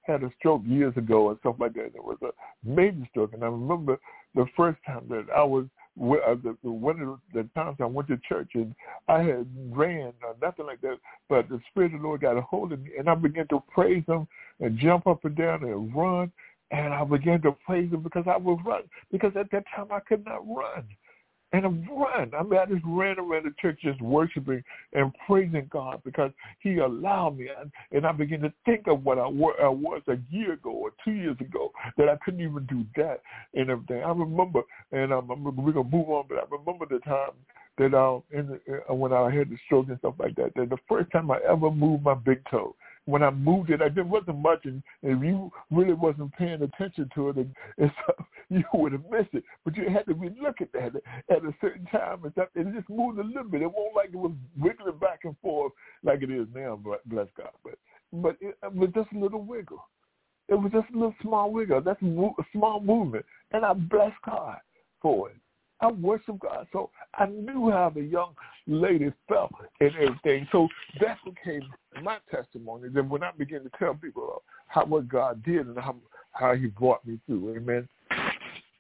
had, 0.05 0.21
had 0.21 0.23
a 0.23 0.31
stroke 0.37 0.61
years 0.65 0.95
ago 0.97 1.29
and 1.29 1.39
stuff 1.39 1.55
like 1.59 1.73
that. 1.73 1.91
It 1.95 2.03
was 2.03 2.17
a 2.23 2.31
major 2.67 3.07
stroke, 3.09 3.33
and 3.33 3.43
I 3.43 3.47
remember 3.47 3.99
the 4.35 4.45
first 4.55 4.79
time 4.85 5.05
that 5.09 5.25
I 5.35 5.43
was 5.43 5.65
uh, 5.99 6.35
one 6.61 7.01
of 7.01 7.19
the 7.33 7.47
times 7.53 7.77
I 7.79 7.85
went 7.85 8.07
to 8.07 8.17
church 8.27 8.51
and 8.53 8.73
I 9.09 9.23
had 9.23 9.45
ran 9.69 10.13
or 10.23 10.35
nothing 10.41 10.65
like 10.65 10.79
that, 10.81 10.97
but 11.27 11.49
the 11.49 11.59
Spirit 11.69 11.93
of 11.93 12.01
the 12.01 12.07
Lord 12.07 12.21
got 12.21 12.37
a 12.37 12.41
hold 12.41 12.71
of 12.71 12.81
me, 12.81 12.91
and 12.97 13.09
I 13.09 13.15
began 13.15 13.47
to 13.49 13.61
praise 13.73 14.03
Him 14.07 14.27
and 14.61 14.79
jump 14.79 15.05
up 15.07 15.25
and 15.25 15.35
down 15.35 15.63
and 15.63 15.93
run. 15.95 16.31
And 16.71 16.93
I 16.93 17.03
began 17.03 17.41
to 17.41 17.51
praise 17.65 17.91
him 17.91 18.01
because 18.01 18.23
I 18.27 18.37
was 18.37 18.57
run 18.65 18.83
because 19.11 19.33
at 19.37 19.51
that 19.51 19.65
time 19.75 19.87
I 19.91 19.99
could 19.99 20.23
not 20.23 20.47
run 20.47 20.85
and 21.53 21.65
I 21.65 21.69
run. 21.93 22.31
I 22.37 22.43
mean, 22.43 22.59
I 22.59 22.65
just 22.65 22.83
ran 22.85 23.19
around 23.19 23.45
the 23.45 23.53
church 23.61 23.79
just 23.83 24.01
worshiping 24.01 24.63
and 24.93 25.11
praising 25.27 25.67
God 25.71 26.01
because 26.05 26.31
he 26.59 26.77
allowed 26.77 27.37
me. 27.37 27.49
And 27.91 28.05
I 28.05 28.11
began 28.11 28.39
to 28.41 28.53
think 28.65 28.87
of 28.87 29.03
what 29.03 29.19
I 29.19 29.27
was 29.27 30.01
a 30.07 30.17
year 30.29 30.53
ago 30.53 30.71
or 30.71 30.91
two 31.03 31.11
years 31.11 31.37
ago 31.39 31.71
that 31.97 32.07
I 32.07 32.17
couldn't 32.23 32.41
even 32.41 32.65
do 32.67 32.85
that 32.95 33.21
and 33.53 33.69
everything. 33.69 34.03
I 34.03 34.11
remember, 34.11 34.61
and 34.91 35.11
um, 35.11 35.27
we're 35.27 35.73
going 35.73 35.89
to 35.89 35.97
move 35.97 36.09
on, 36.09 36.25
but 36.29 36.37
I 36.37 36.43
remember 36.49 36.85
the 36.89 36.99
time 36.99 37.31
that 37.77 37.93
uh, 37.93 38.19
in 38.31 38.47
the, 38.47 38.81
uh, 38.89 38.93
when 38.93 39.11
I 39.11 39.33
had 39.33 39.49
the 39.49 39.57
stroke 39.65 39.87
and 39.89 39.97
stuff 39.99 40.15
like 40.19 40.35
that, 40.35 40.53
that 40.55 40.69
the 40.69 40.77
first 40.87 41.11
time 41.11 41.31
I 41.31 41.39
ever 41.49 41.71
moved 41.71 42.03
my 42.03 42.13
big 42.13 42.41
toe, 42.49 42.75
when 43.05 43.23
I 43.23 43.31
moved 43.31 43.69
it, 43.69 43.81
I 43.81 43.89
there 43.89 44.03
wasn't 44.03 44.39
much, 44.39 44.65
and 44.65 44.83
if 45.01 45.21
you 45.23 45.51
really 45.71 45.93
wasn't 45.93 46.33
paying 46.33 46.61
attention 46.61 47.09
to 47.15 47.29
it, 47.29 47.37
and, 47.37 47.55
so 48.07 48.25
you 48.49 48.63
would 48.73 48.91
have 48.91 49.09
missed 49.09 49.33
it. 49.33 49.43
But 49.65 49.75
you 49.75 49.89
had 49.89 50.05
to 50.05 50.13
be 50.13 50.29
looking 50.41 50.67
at 50.79 50.95
it 50.95 51.03
at 51.29 51.43
a 51.43 51.53
certain 51.59 51.85
time, 51.87 52.23
and, 52.23 52.31
stuff, 52.33 52.49
and 52.55 52.67
it 52.67 52.75
just 52.75 52.89
moved 52.89 53.19
a 53.19 53.23
little 53.23 53.43
bit. 53.43 53.61
It 53.61 53.71
won't 53.71 53.95
like 53.95 54.09
it 54.09 54.17
was 54.17 54.33
wiggling 54.59 54.99
back 54.99 55.21
and 55.23 55.35
forth 55.41 55.73
like 56.03 56.21
it 56.21 56.31
is 56.31 56.47
now. 56.53 56.79
But 56.81 57.07
Bless 57.07 57.27
God, 57.35 57.51
but 57.63 57.75
but 58.13 58.37
it, 58.41 58.55
it 58.63 58.73
was 58.73 58.89
just 58.93 59.09
a 59.15 59.19
little 59.19 59.43
wiggle. 59.43 59.83
It 60.47 60.55
was 60.55 60.71
just 60.71 60.89
a 60.93 60.93
little 60.93 61.15
small 61.21 61.51
wiggle. 61.51 61.81
That's 61.81 62.01
a 62.01 62.31
small 62.51 62.81
movement, 62.81 63.25
and 63.51 63.65
I 63.65 63.73
bless 63.73 64.11
God 64.25 64.57
for 65.01 65.29
it. 65.29 65.37
I 65.79 65.89
worship 65.91 66.39
God. 66.39 66.67
So 66.71 66.91
I 67.15 67.25
knew 67.25 67.71
how 67.71 67.89
the 67.89 68.01
young 68.01 68.35
lady 68.67 69.11
felt 69.27 69.51
and 69.79 69.91
everything. 69.95 70.47
So 70.51 70.67
that 70.99 71.17
became 71.25 71.63
my 72.03 72.17
testimony. 72.29 72.89
Then 72.89 73.09
when 73.09 73.23
I 73.23 73.31
begin 73.37 73.63
to 73.63 73.71
tell 73.77 73.93
people 73.93 74.43
how 74.67 74.85
what 74.85 75.07
God 75.07 75.43
did 75.43 75.67
and 75.67 75.77
how 75.77 75.95
how 76.31 76.55
He 76.55 76.67
brought 76.67 77.05
me 77.05 77.19
through, 77.25 77.55
Amen. 77.55 77.87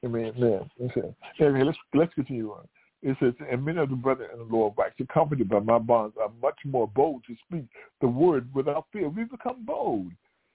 Amen. 0.03 0.33
Amen. 0.37 0.69
Listen. 0.79 1.15
Okay, 1.39 1.63
let's 1.63 1.77
let's 1.93 2.13
continue 2.13 2.51
on. 2.51 2.67
It 3.03 3.17
says, 3.19 3.33
and 3.51 3.65
many 3.65 3.79
of 3.79 3.89
the 3.89 3.95
brethren 3.95 4.29
in 4.31 4.37
the 4.37 4.55
Lord 4.55 4.73
wax 4.77 4.93
comforted 5.11 5.49
by 5.49 5.59
my 5.59 5.79
bonds 5.79 6.15
are 6.21 6.31
much 6.41 6.59
more 6.65 6.87
bold 6.87 7.23
to 7.27 7.35
speak 7.47 7.65
the 7.99 8.07
word 8.07 8.47
without 8.53 8.85
fear. 8.93 9.09
We 9.09 9.23
become 9.23 9.65
bold. 9.65 10.11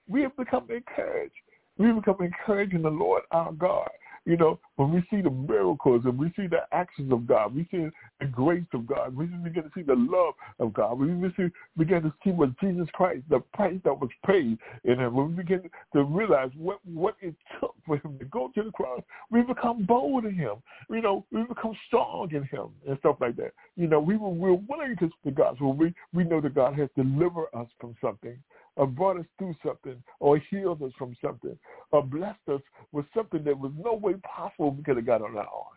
We 0.07 0.21
have 0.21 0.35
become 0.37 0.67
encouraged. 0.69 1.33
We 1.77 1.91
become 1.91 2.17
encouraged 2.21 2.73
in 2.73 2.83
the 2.83 2.89
Lord 2.89 3.23
our 3.31 3.51
God. 3.51 3.89
You 4.27 4.35
know, 4.35 4.59
when 4.75 4.91
we 4.91 5.01
see 5.09 5.21
the 5.21 5.29
miracles 5.29 6.01
and 6.03 6.19
we 6.19 6.33
see 6.35 6.47
the 6.47 6.63
actions 6.73 7.13
of 7.13 7.25
God, 7.25 7.55
we 7.55 7.65
see 7.71 7.87
the 8.19 8.25
grace 8.25 8.65
of 8.73 8.85
God, 8.85 9.15
we 9.15 9.25
begin 9.27 9.63
to 9.63 9.71
see 9.73 9.83
the 9.83 9.95
love 9.95 10.33
of 10.59 10.73
God. 10.73 10.99
We 10.99 11.07
begin 11.77 12.01
to 12.01 12.13
see 12.25 12.31
what 12.31 12.59
Jesus 12.59 12.89
Christ, 12.91 13.21
the 13.29 13.39
price 13.53 13.79
that 13.85 13.97
was 13.97 14.09
paid 14.25 14.57
in 14.83 14.99
him. 14.99 15.15
When 15.15 15.29
we 15.29 15.43
begin 15.43 15.69
to 15.93 16.03
realize 16.03 16.49
what, 16.57 16.79
what 16.83 17.15
it 17.21 17.35
took 17.61 17.73
for 17.85 17.95
him 17.99 18.19
to 18.19 18.25
go 18.25 18.51
to 18.53 18.63
the 18.63 18.71
cross, 18.71 19.01
we 19.31 19.43
become 19.43 19.85
bold 19.85 20.25
in 20.25 20.35
him. 20.35 20.55
You 20.89 21.01
know, 21.01 21.25
we 21.31 21.43
become 21.43 21.77
strong 21.87 22.27
in 22.31 22.43
him 22.43 22.71
and 22.85 22.99
stuff 22.99 23.15
like 23.21 23.37
that. 23.37 23.53
You 23.77 23.87
know, 23.87 24.01
we 24.01 24.17
were, 24.17 24.27
we're 24.27 24.59
willing 24.67 24.97
to 24.99 25.09
the 25.23 25.31
gospel. 25.31 25.71
We, 25.71 25.93
we 26.13 26.25
know 26.25 26.41
that 26.41 26.53
God 26.53 26.77
has 26.77 26.89
delivered 26.97 27.47
us 27.53 27.67
from 27.79 27.95
something 28.01 28.37
or 28.77 28.87
brought 28.87 29.19
us 29.19 29.25
through 29.37 29.55
something 29.65 30.01
or 30.19 30.37
healed 30.49 30.81
us 30.81 30.91
from 30.97 31.15
something 31.21 31.57
or 31.91 32.03
blessed 32.03 32.39
us 32.51 32.61
with 32.91 33.05
something 33.13 33.43
that 33.43 33.59
was 33.59 33.71
no 33.77 33.93
way 33.93 34.13
possible 34.23 34.71
we 34.71 34.83
could 34.83 34.95
have 34.95 35.05
got 35.05 35.21
on 35.21 35.35
our 35.35 35.43
own. 35.43 35.75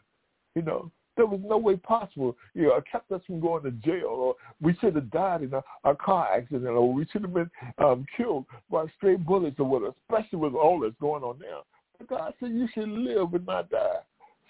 You 0.55 0.63
know, 0.63 0.91
there 1.17 1.27
was 1.27 1.41
no 1.43 1.59
way 1.59 1.77
possible. 1.77 2.37
You 2.55 2.65
know, 2.65 2.77
it 2.77 2.85
kept 2.91 3.11
us 3.11 3.23
from 3.27 3.41
going 3.41 3.65
to 3.65 3.71
jail 3.71 4.07
or 4.07 4.37
we 4.61 4.77
should 4.81 4.95
have 4.95 5.11
died 5.11 5.43
in 5.43 5.53
a, 5.55 5.63
a 5.85 5.95
car 5.95 6.29
accident 6.33 6.67
or 6.67 6.93
we 6.93 7.07
should 7.11 7.23
have 7.23 7.35
been 7.35 7.51
um, 7.79 8.07
killed 8.17 8.45
by 8.71 8.85
stray 8.97 9.17
bullets 9.17 9.57
or 9.59 9.67
whatever, 9.67 9.95
especially 10.09 10.39
with 10.39 10.55
all 10.55 10.81
that's 10.81 10.95
going 11.01 11.23
on 11.23 11.39
now. 11.41 11.63
But 11.99 12.09
God 12.09 12.35
said 12.39 12.51
you 12.51 12.69
should 12.75 12.89
live 12.89 13.35
and 13.35 13.47
not 13.47 13.71
die. 13.71 14.01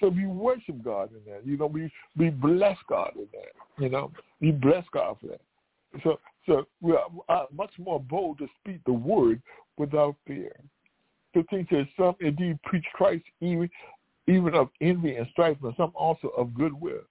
So 0.00 0.08
we 0.08 0.26
worship 0.26 0.82
God 0.82 1.10
in 1.10 1.30
that. 1.30 1.46
You 1.46 1.58
know, 1.58 1.66
we 1.66 1.92
we 2.16 2.30
bless 2.30 2.78
God 2.88 3.12
in 3.16 3.26
that. 3.32 3.82
You 3.82 3.90
know, 3.90 4.10
we 4.40 4.50
bless 4.50 4.84
God 4.92 5.16
for 5.20 5.26
that. 5.26 5.40
So 6.02 6.18
we 6.80 6.94
are, 7.28 7.46
much 7.52 7.72
more 7.78 8.00
bold 8.00 8.38
to 8.38 8.48
speak 8.60 8.80
the 8.86 8.92
word 8.92 9.40
without 9.76 10.16
fear. 10.26 10.52
15 11.34 11.66
says, 11.70 11.86
some 11.96 12.14
indeed 12.20 12.60
preach 12.64 12.84
Christ 12.94 13.24
even, 13.40 13.70
even 14.26 14.54
of 14.54 14.68
envy 14.80 15.16
and 15.16 15.26
strife, 15.32 15.56
but 15.60 15.76
some 15.76 15.92
also 15.94 16.28
of 16.28 16.54
goodwill. 16.54 17.02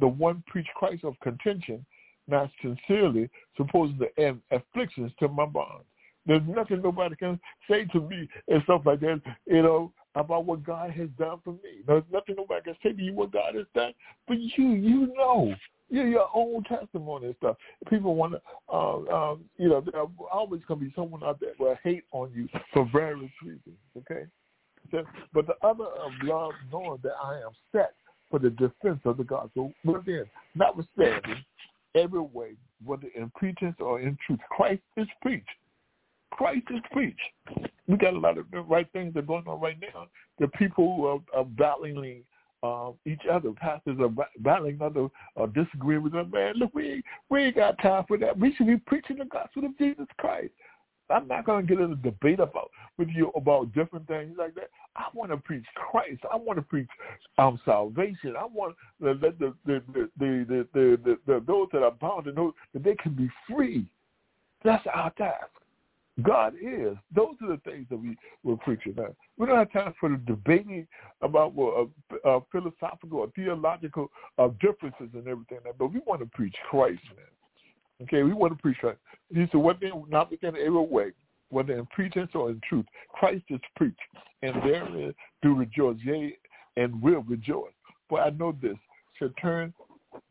The 0.00 0.08
one 0.08 0.42
preach 0.46 0.66
Christ 0.76 1.04
of 1.04 1.18
contention, 1.20 1.84
not 2.28 2.50
sincerely, 2.62 3.28
supposing 3.56 3.98
to 3.98 4.22
end 4.22 4.40
afflictions 4.50 5.12
to 5.20 5.28
my 5.28 5.46
bonds. 5.46 5.84
There's 6.26 6.42
nothing 6.46 6.80
nobody 6.82 7.16
can 7.16 7.38
say 7.68 7.84
to 7.86 8.00
me 8.00 8.28
and 8.48 8.62
stuff 8.62 8.82
like 8.86 9.00
that, 9.00 9.20
you 9.46 9.62
know, 9.62 9.92
about 10.14 10.46
what 10.46 10.64
God 10.64 10.90
has 10.92 11.08
done 11.18 11.38
for 11.44 11.52
me. 11.52 11.82
There's 11.86 12.04
nothing 12.12 12.36
nobody 12.36 12.62
can 12.62 12.76
say 12.82 12.92
to 12.92 13.02
you 13.02 13.12
what 13.12 13.32
God 13.32 13.54
has 13.56 13.66
done 13.74 13.92
for 14.26 14.34
you. 14.34 14.70
You 14.70 15.12
know 15.14 15.54
your, 15.90 16.06
your 16.08 16.28
own 16.34 16.64
testimony 16.64 17.26
and 17.26 17.36
stuff. 17.36 17.56
People 17.88 18.14
want 18.14 18.34
to, 18.34 18.74
um, 18.74 19.08
um, 19.08 19.44
you 19.56 19.68
know, 19.68 19.80
there's 19.80 20.06
always 20.32 20.62
going 20.66 20.80
to 20.80 20.86
be 20.86 20.92
someone 20.94 21.22
out 21.22 21.40
there 21.40 21.50
will 21.58 21.76
hate 21.82 22.04
on 22.12 22.32
you 22.34 22.48
for 22.72 22.88
various 22.92 23.30
reasons, 23.42 23.76
okay? 23.96 24.24
So, 24.90 25.04
but 25.32 25.46
the 25.46 25.54
other 25.66 25.84
of 25.84 26.12
love, 26.22 26.52
knowing 26.70 26.98
that 27.02 27.14
I 27.22 27.36
am 27.36 27.52
set 27.72 27.94
for 28.30 28.38
the 28.38 28.50
defense 28.50 29.00
of 29.04 29.16
the 29.16 29.24
gospel. 29.24 29.72
Then, 29.84 30.24
notwithstanding, 30.54 31.44
every 31.94 32.20
way, 32.20 32.54
whether 32.84 33.06
in 33.14 33.30
pretense 33.34 33.76
or 33.78 34.00
in 34.00 34.18
truth, 34.26 34.40
Christ 34.50 34.82
is 34.96 35.06
preached. 35.22 35.48
Christ 36.32 36.66
is 36.70 36.80
preached. 36.90 37.20
We 37.86 37.96
got 37.96 38.14
a 38.14 38.18
lot 38.18 38.38
of 38.38 38.46
the 38.50 38.60
right 38.60 38.88
things 38.92 39.14
that 39.14 39.20
are 39.20 39.22
going 39.22 39.46
on 39.46 39.60
right 39.60 39.78
now. 39.80 40.08
The 40.40 40.48
people 40.48 40.96
who 40.96 41.06
are, 41.06 41.18
are 41.32 41.44
battling 41.44 42.24
uh, 42.64 42.92
each 43.06 43.20
other. 43.30 43.52
Pastors 43.52 43.98
are 44.00 44.26
battling 44.38 44.80
other 44.80 45.08
or 45.36 45.46
disagreeing 45.48 46.02
with 46.02 46.12
them. 46.12 46.30
Man, 46.30 46.54
look, 46.56 46.74
we 46.74 47.02
we 47.28 47.44
ain't 47.44 47.56
got 47.56 47.78
time 47.80 48.04
for 48.08 48.16
that. 48.18 48.38
We 48.38 48.54
should 48.54 48.66
be 48.66 48.78
preaching 48.78 49.18
the 49.18 49.26
gospel 49.26 49.66
of 49.66 49.76
Jesus 49.78 50.06
Christ. 50.18 50.52
I'm 51.10 51.28
not 51.28 51.44
going 51.44 51.66
to 51.66 51.74
get 51.74 51.84
in 51.84 51.92
a 51.92 51.96
debate 51.96 52.40
about 52.40 52.70
with 52.96 53.08
you 53.10 53.30
about 53.36 53.74
different 53.74 54.06
things 54.06 54.36
like 54.38 54.54
that. 54.54 54.70
I 54.96 55.04
want 55.12 55.30
to 55.32 55.36
preach 55.36 55.66
Christ. 55.74 56.22
I 56.32 56.36
want 56.36 56.58
to 56.58 56.62
preach 56.62 56.88
um, 57.36 57.60
salvation. 57.66 58.34
I 58.38 58.46
want 58.46 58.74
to 59.02 59.10
let 59.10 59.20
the 59.38 59.54
the 59.66 59.82
the, 59.92 60.10
the, 60.18 60.46
the, 60.48 60.68
the, 60.72 61.18
the 61.26 61.44
those 61.46 61.68
that 61.72 61.82
are 61.82 61.90
bound 61.90 62.24
to 62.24 62.32
know 62.32 62.54
that 62.72 62.82
they 62.82 62.94
can 62.94 63.12
be 63.12 63.28
free. 63.48 63.84
That's 64.64 64.84
our 64.94 65.10
task. 65.10 65.50
God 66.22 66.54
is. 66.54 66.96
Those 67.14 67.34
are 67.42 67.48
the 67.48 67.60
things 67.64 67.86
that 67.90 67.96
we 67.96 68.16
we're 68.44 68.56
preaching 68.56 68.94
now. 68.96 69.08
We 69.36 69.46
don't 69.46 69.58
have 69.58 69.72
time 69.72 69.94
for 69.98 70.08
the 70.08 70.16
debating 70.16 70.86
about 71.22 71.54
well, 71.54 71.90
uh, 72.24 72.28
uh, 72.28 72.40
philosophical 72.52 73.18
or 73.18 73.28
theological 73.34 74.10
uh, 74.38 74.48
differences 74.60 75.08
and 75.12 75.26
everything. 75.26 75.58
Like 75.64 75.76
but 75.78 75.92
we 75.92 76.00
want 76.06 76.20
to 76.20 76.26
preach 76.26 76.54
Christ, 76.70 77.02
man. 77.16 77.26
Okay, 78.02 78.22
we 78.22 78.32
want 78.32 78.56
to 78.56 78.62
preach 78.62 78.78
Christ. 78.78 78.98
He 79.28 79.46
said, 79.50 79.54
"What 79.54 79.80
then, 79.80 80.04
not 80.08 80.30
within 80.30 80.56
every 80.56 80.70
way, 80.70 81.10
whether 81.50 81.76
in 81.76 81.86
pretense 81.86 82.30
or 82.34 82.50
in 82.50 82.60
truth, 82.68 82.86
Christ 83.08 83.44
is 83.48 83.60
preached, 83.76 83.98
and 84.42 84.54
therein 84.62 85.14
do 85.42 85.54
rejoice, 85.54 85.96
yea, 86.04 86.36
and 86.76 87.00
will 87.02 87.22
rejoice. 87.22 87.72
For 88.08 88.20
I 88.20 88.30
know 88.30 88.56
this 88.60 88.76
shall 89.18 89.30
turn 89.40 89.72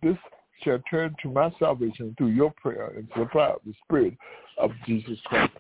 this 0.02 0.18
shall 0.64 0.80
turn 0.90 1.16
to 1.22 1.30
my 1.30 1.52
salvation 1.60 2.16
through 2.18 2.28
your 2.28 2.52
prayer 2.52 2.94
and 2.96 3.08
supply 3.18 3.48
of 3.48 3.60
the 3.66 3.74
Spirit 3.86 4.16
of 4.58 4.72
Jesus 4.86 5.18
Christ, 5.26 5.54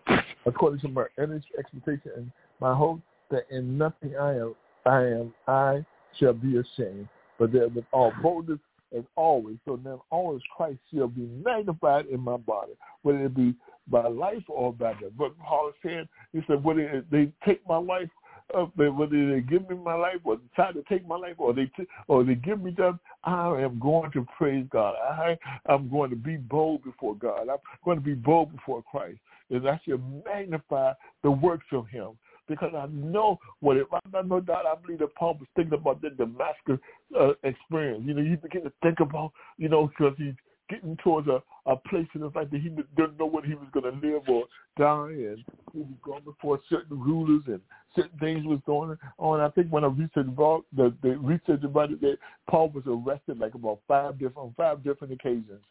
according 0.46 0.80
to 0.82 0.88
my 0.88 1.06
earnest 1.18 1.48
expectation 1.58 2.12
and 2.16 2.32
my 2.60 2.74
hope 2.74 3.02
that 3.32 3.46
in 3.50 3.78
nothing 3.78 4.16
I 4.16 4.36
am, 4.36 4.56
I 4.86 5.02
am, 5.02 5.34
I 5.48 5.86
shall 6.20 6.34
be 6.34 6.58
ashamed, 6.58 7.08
but 7.40 7.52
that 7.54 7.74
with 7.74 7.86
all 7.92 8.14
boldness 8.22 8.60
as 8.96 9.04
always, 9.16 9.58
so 9.66 9.80
then 9.84 9.98
always 10.12 10.42
Christ 10.56 10.78
shall 10.94 11.08
be 11.08 11.28
magnified 11.44 12.06
in 12.06 12.20
my 12.20 12.38
body, 12.38 12.74
whether 13.02 13.26
it 13.26 13.36
be 13.36 13.56
by 13.88 14.08
life 14.08 14.44
or 14.48 14.72
by 14.72 14.94
death. 14.94 15.12
But 15.18 15.38
Paul 15.40 15.72
said, 15.82 16.08
he 16.32 16.42
said, 16.48 16.64
whether 16.64 17.04
they 17.12 17.32
take 17.46 17.68
my 17.68 17.78
life 17.78 18.10
uh, 18.54 18.66
whether 18.76 19.34
they 19.34 19.42
give 19.42 19.70
me 19.70 19.76
my 19.76 19.96
life 19.96 20.20
or 20.24 20.38
decide 20.38 20.74
to 20.76 20.84
take 20.90 21.08
my 21.08 21.18
life 21.18 21.36
or 21.38 21.54
they 21.54 21.66
t- 21.78 21.88
or 22.08 22.24
they 22.24 22.36
give 22.36 22.62
me 22.62 22.72
death, 22.72 22.96
I 23.24 23.62
am 23.62 23.80
going 23.80 24.12
to 24.12 24.26
praise 24.38 24.66
God. 24.72 24.96
I 24.96 25.38
am 25.70 25.90
going 25.90 26.10
to 26.10 26.16
be 26.16 26.38
bold 26.38 26.84
before 26.84 27.16
God. 27.16 27.50
I'm 27.50 27.58
going 27.84 27.98
to 27.98 28.04
be 28.04 28.14
bold 28.14 28.52
before 28.56 28.84
Christ. 28.84 29.20
And 29.50 29.68
I 29.68 29.80
shall 29.88 30.00
magnify 30.26 30.94
the 31.22 31.32
works 31.32 31.68
of 31.72 31.88
him 31.88 32.12
because 32.48 32.74
I 32.76 32.88
know 32.88 33.40
what 33.60 33.78
it. 33.78 33.88
I 33.94 34.22
know 34.22 34.40
doubt. 34.40 34.66
I 34.66 34.76
believe 34.76 35.00
that 35.00 35.16
Paul 35.16 35.36
was 35.36 35.48
thinking 35.56 35.74
about 35.74 36.02
the 36.02 36.10
Damascus 36.10 36.80
uh, 37.20 37.34
experience. 37.44 38.04
You 38.06 38.14
know, 38.14 38.24
he 38.24 38.36
began 38.36 38.64
to 38.64 38.74
think 38.82 39.00
about, 39.00 39.32
you 39.58 39.70
know, 39.70 39.88
because 39.88 40.14
he's 40.18 40.34
getting 40.70 40.98
towards 41.04 41.28
a, 41.28 41.42
a 41.66 41.76
place 41.76 42.08
in 42.16 42.22
his 42.22 42.34
life 42.36 42.50
that 42.52 42.62
he 42.62 42.70
didn't 42.70 43.20
know 43.20 43.26
whether 43.26 43.48
he 43.48 43.56
was 43.56 43.68
going 43.74 43.86
to 43.86 44.08
live 44.08 44.24
or 44.28 44.46
die, 44.78 45.12
and 45.12 45.44
he 45.74 45.80
was 45.80 45.98
going 46.02 46.24
before 46.24 46.60
certain 46.70 47.00
rulers 47.00 47.44
and 47.48 47.62
certain 47.96 48.18
things 48.20 48.46
was 48.46 48.60
going 48.66 48.98
on. 49.18 49.40
I 49.40 49.50
think 49.50 49.68
when 49.70 49.84
I 49.84 49.88
researched 49.88 50.30
about 50.30 50.66
the, 50.76 50.94
the 51.02 51.18
research 51.18 51.64
about 51.64 51.92
it, 51.92 52.02
that 52.02 52.18
Paul 52.50 52.70
was 52.70 52.84
arrested 52.88 53.40
like 53.40 53.56
about 53.56 53.80
five 53.88 54.14
different 54.14 54.38
on 54.38 54.54
five 54.58 54.84
different 54.84 55.14
occasions. 55.14 55.62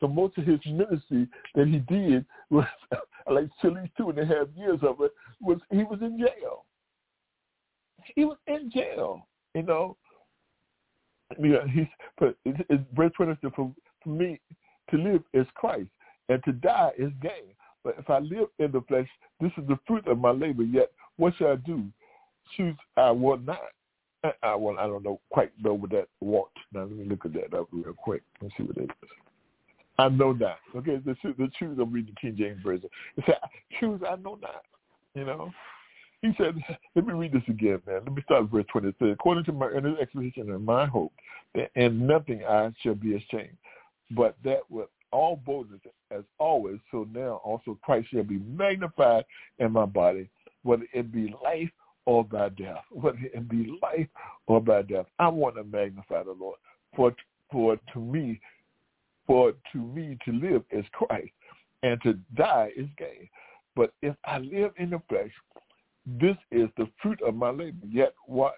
So 0.00 0.08
most 0.08 0.36
of 0.38 0.44
his 0.44 0.60
ministry 0.66 1.28
that 1.54 1.66
he 1.66 1.78
did 1.78 2.24
was 2.50 2.66
like 3.30 3.48
at 3.66 3.72
least 3.72 3.92
two 3.96 4.10
and 4.10 4.18
a 4.18 4.26
half 4.26 4.48
years 4.56 4.80
of 4.82 5.00
it 5.00 5.12
was 5.40 5.58
he 5.70 5.84
was 5.84 5.98
in 6.02 6.18
jail. 6.18 6.64
He 8.14 8.24
was 8.24 8.36
in 8.46 8.70
jail, 8.70 9.26
you 9.54 9.62
know. 9.62 9.96
Yeah, 11.42 11.56
uh, 11.56 11.66
he's 11.66 11.86
but 12.18 12.36
it's, 12.44 12.60
it's 12.68 12.82
verse 12.94 13.12
twenty 13.16 13.34
for 13.56 13.72
me 14.10 14.40
to 14.90 14.96
live 14.96 15.22
is 15.32 15.46
Christ, 15.54 15.88
and 16.28 16.42
to 16.44 16.52
die 16.52 16.92
is 16.98 17.10
gain. 17.22 17.54
But 17.82 17.96
if 17.98 18.08
I 18.08 18.18
live 18.18 18.48
in 18.58 18.72
the 18.72 18.80
flesh, 18.82 19.08
this 19.40 19.52
is 19.58 19.66
the 19.68 19.78
fruit 19.86 20.06
of 20.08 20.18
my 20.18 20.30
labor. 20.30 20.62
Yet, 20.62 20.90
what 21.16 21.34
shall 21.36 21.52
I 21.52 21.56
do? 21.56 21.84
Choose 22.56 22.76
I 22.96 23.10
will 23.10 23.38
not. 23.38 23.60
Uh, 24.22 24.30
I 24.42 24.54
well, 24.54 24.78
I 24.78 24.86
don't 24.86 25.04
know 25.04 25.20
quite 25.30 25.52
know 25.62 25.74
what 25.74 25.90
that 25.90 26.08
want. 26.20 26.48
Now 26.72 26.82
let 26.82 26.92
me 26.92 27.04
look 27.04 27.24
at 27.24 27.32
that 27.34 27.54
up 27.54 27.68
real 27.72 27.92
quick 27.92 28.22
and 28.40 28.50
see 28.56 28.64
what 28.64 28.76
it 28.76 28.84
is. 28.84 29.10
I 29.98 30.08
know 30.08 30.32
not. 30.32 30.58
Okay, 30.74 30.96
the 31.04 31.14
the 31.22 31.50
choose. 31.58 31.78
I'm 31.80 31.92
reading 31.92 32.14
the 32.14 32.20
King 32.20 32.36
James 32.36 32.62
version. 32.62 32.88
It 33.16 33.24
said, 33.26 33.36
"Choose 33.78 34.00
I 34.08 34.16
know 34.16 34.38
not." 34.40 34.64
You 35.14 35.24
know, 35.24 35.52
he 36.24 36.32
said, 36.38 36.54
let 36.94 37.06
me 37.06 37.12
read 37.12 37.32
this 37.32 37.42
again, 37.48 37.80
man. 37.86 38.00
Let 38.04 38.14
me 38.14 38.22
start 38.22 38.42
with 38.44 38.52
verse 38.52 38.64
20. 38.72 38.88
It 38.88 38.94
says, 38.98 39.08
according 39.12 39.44
to 39.44 39.52
my 39.52 39.66
earnest 39.66 40.00
expectation 40.00 40.50
and 40.50 40.64
my 40.64 40.86
hope, 40.86 41.12
that 41.54 41.70
in 41.74 42.06
nothing 42.06 42.42
I 42.44 42.72
shall 42.82 42.94
be 42.94 43.14
ashamed, 43.14 43.56
but 44.14 44.36
that 44.44 44.60
with 44.70 44.88
all 45.12 45.36
boldness 45.44 45.80
as 46.10 46.24
always, 46.38 46.78
so 46.90 47.06
now 47.12 47.40
also 47.44 47.78
Christ 47.82 48.08
shall 48.12 48.24
be 48.24 48.38
magnified 48.38 49.24
in 49.58 49.72
my 49.72 49.86
body, 49.86 50.28
whether 50.62 50.84
it 50.92 51.12
be 51.12 51.34
life 51.42 51.70
or 52.06 52.24
by 52.24 52.48
death, 52.50 52.84
whether 52.90 53.18
it 53.22 53.48
be 53.48 53.78
life 53.82 54.08
or 54.46 54.60
by 54.60 54.82
death. 54.82 55.06
I 55.18 55.28
want 55.28 55.56
to 55.56 55.64
magnify 55.64 56.24
the 56.24 56.32
Lord. 56.32 56.58
For 56.96 57.14
for 57.50 57.78
to 57.92 58.00
me, 58.00 58.40
for 59.26 59.52
to 59.72 59.78
me 59.78 60.18
to 60.24 60.32
live 60.32 60.64
is 60.70 60.84
Christ, 60.92 61.32
and 61.82 62.00
to 62.02 62.14
die 62.36 62.70
is 62.76 62.88
gain. 62.98 63.28
But 63.76 63.92
if 64.02 64.16
I 64.24 64.38
live 64.38 64.72
in 64.78 64.90
the 64.90 65.00
flesh, 65.08 65.30
this 66.06 66.36
is 66.50 66.68
the 66.76 66.88
fruit 67.00 67.20
of 67.22 67.34
my 67.34 67.50
labor. 67.50 67.86
Yet 67.88 68.14
what 68.26 68.54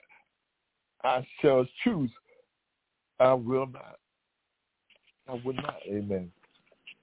I 1.04 1.26
shall 1.40 1.66
choose, 1.84 2.10
I 3.20 3.32
will 3.34 3.66
not. 3.66 3.98
I 5.28 5.40
would 5.44 5.56
not. 5.56 5.76
Amen. 5.86 6.30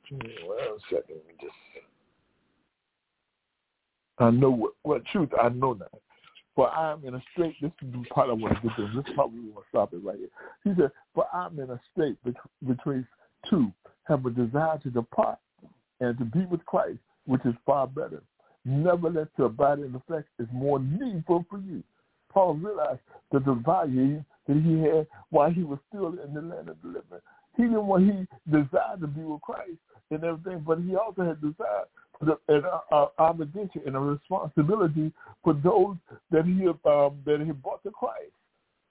One 0.09 0.79
second. 0.89 1.17
Just 1.41 1.53
I 4.19 4.29
know 4.29 4.51
what, 4.51 4.73
what 4.83 5.05
truth 5.07 5.29
I 5.41 5.49
know 5.49 5.73
not. 5.73 5.91
For 6.55 6.69
I 6.69 6.91
am 6.91 7.03
in 7.03 7.15
a 7.15 7.23
state, 7.35 7.55
this 7.61 7.71
is 7.81 8.07
part 8.11 8.29
I 8.29 8.33
want 8.33 8.55
to 8.55 8.61
get 8.61 8.75
to. 8.77 8.87
This 8.95 9.15
part 9.15 9.31
we 9.31 9.39
want 9.39 9.65
to 9.65 9.69
stop 9.69 9.93
it 9.93 10.03
right 10.03 10.17
here. 10.17 10.29
He 10.63 10.79
said, 10.79 10.91
for 11.15 11.25
I'm 11.33 11.59
in 11.59 11.71
a 11.71 11.81
state 11.91 12.17
between 12.67 13.07
two, 13.49 13.71
have 14.03 14.25
a 14.25 14.29
desire 14.29 14.77
to 14.83 14.89
depart 14.91 15.39
and 15.99 16.15
to 16.19 16.25
be 16.25 16.45
with 16.45 16.63
Christ, 16.65 16.99
which 17.25 17.43
is 17.45 17.55
far 17.65 17.87
better. 17.87 18.21
Nevertheless, 18.65 19.27
to 19.37 19.45
abide 19.45 19.79
in 19.79 19.93
the 19.93 20.01
flesh 20.07 20.25
is 20.37 20.47
more 20.53 20.79
needful 20.79 21.43
for 21.49 21.57
you. 21.57 21.83
Paul 22.29 22.53
realized 22.53 23.01
the 23.31 23.39
value 23.39 24.23
that 24.47 24.57
he 24.57 24.79
had 24.79 25.07
while 25.31 25.49
he 25.49 25.63
was 25.63 25.79
still 25.89 26.19
in 26.23 26.33
the 26.33 26.41
land 26.41 26.69
of 26.69 26.77
living. 26.83 27.01
He 27.55 27.63
didn't 27.63 27.85
want, 27.85 28.03
he 28.03 28.27
desired 28.51 29.01
to 29.01 29.07
be 29.07 29.21
with 29.21 29.41
Christ 29.41 29.77
and 30.11 30.23
everything, 30.23 30.63
but 30.65 30.79
he 30.79 30.95
also 30.95 31.23
had 31.23 31.41
desire 31.41 31.85
the, 32.21 32.37
an 32.47 32.63
uh, 32.91 33.07
obligation 33.17 33.81
and 33.85 33.95
a 33.95 33.99
responsibility 33.99 35.11
for 35.43 35.53
those 35.53 35.97
that 36.31 36.45
he 36.45 36.67
um, 36.67 37.19
that 37.25 37.41
he 37.45 37.51
brought 37.51 37.83
to 37.83 37.91
Christ, 37.91 38.31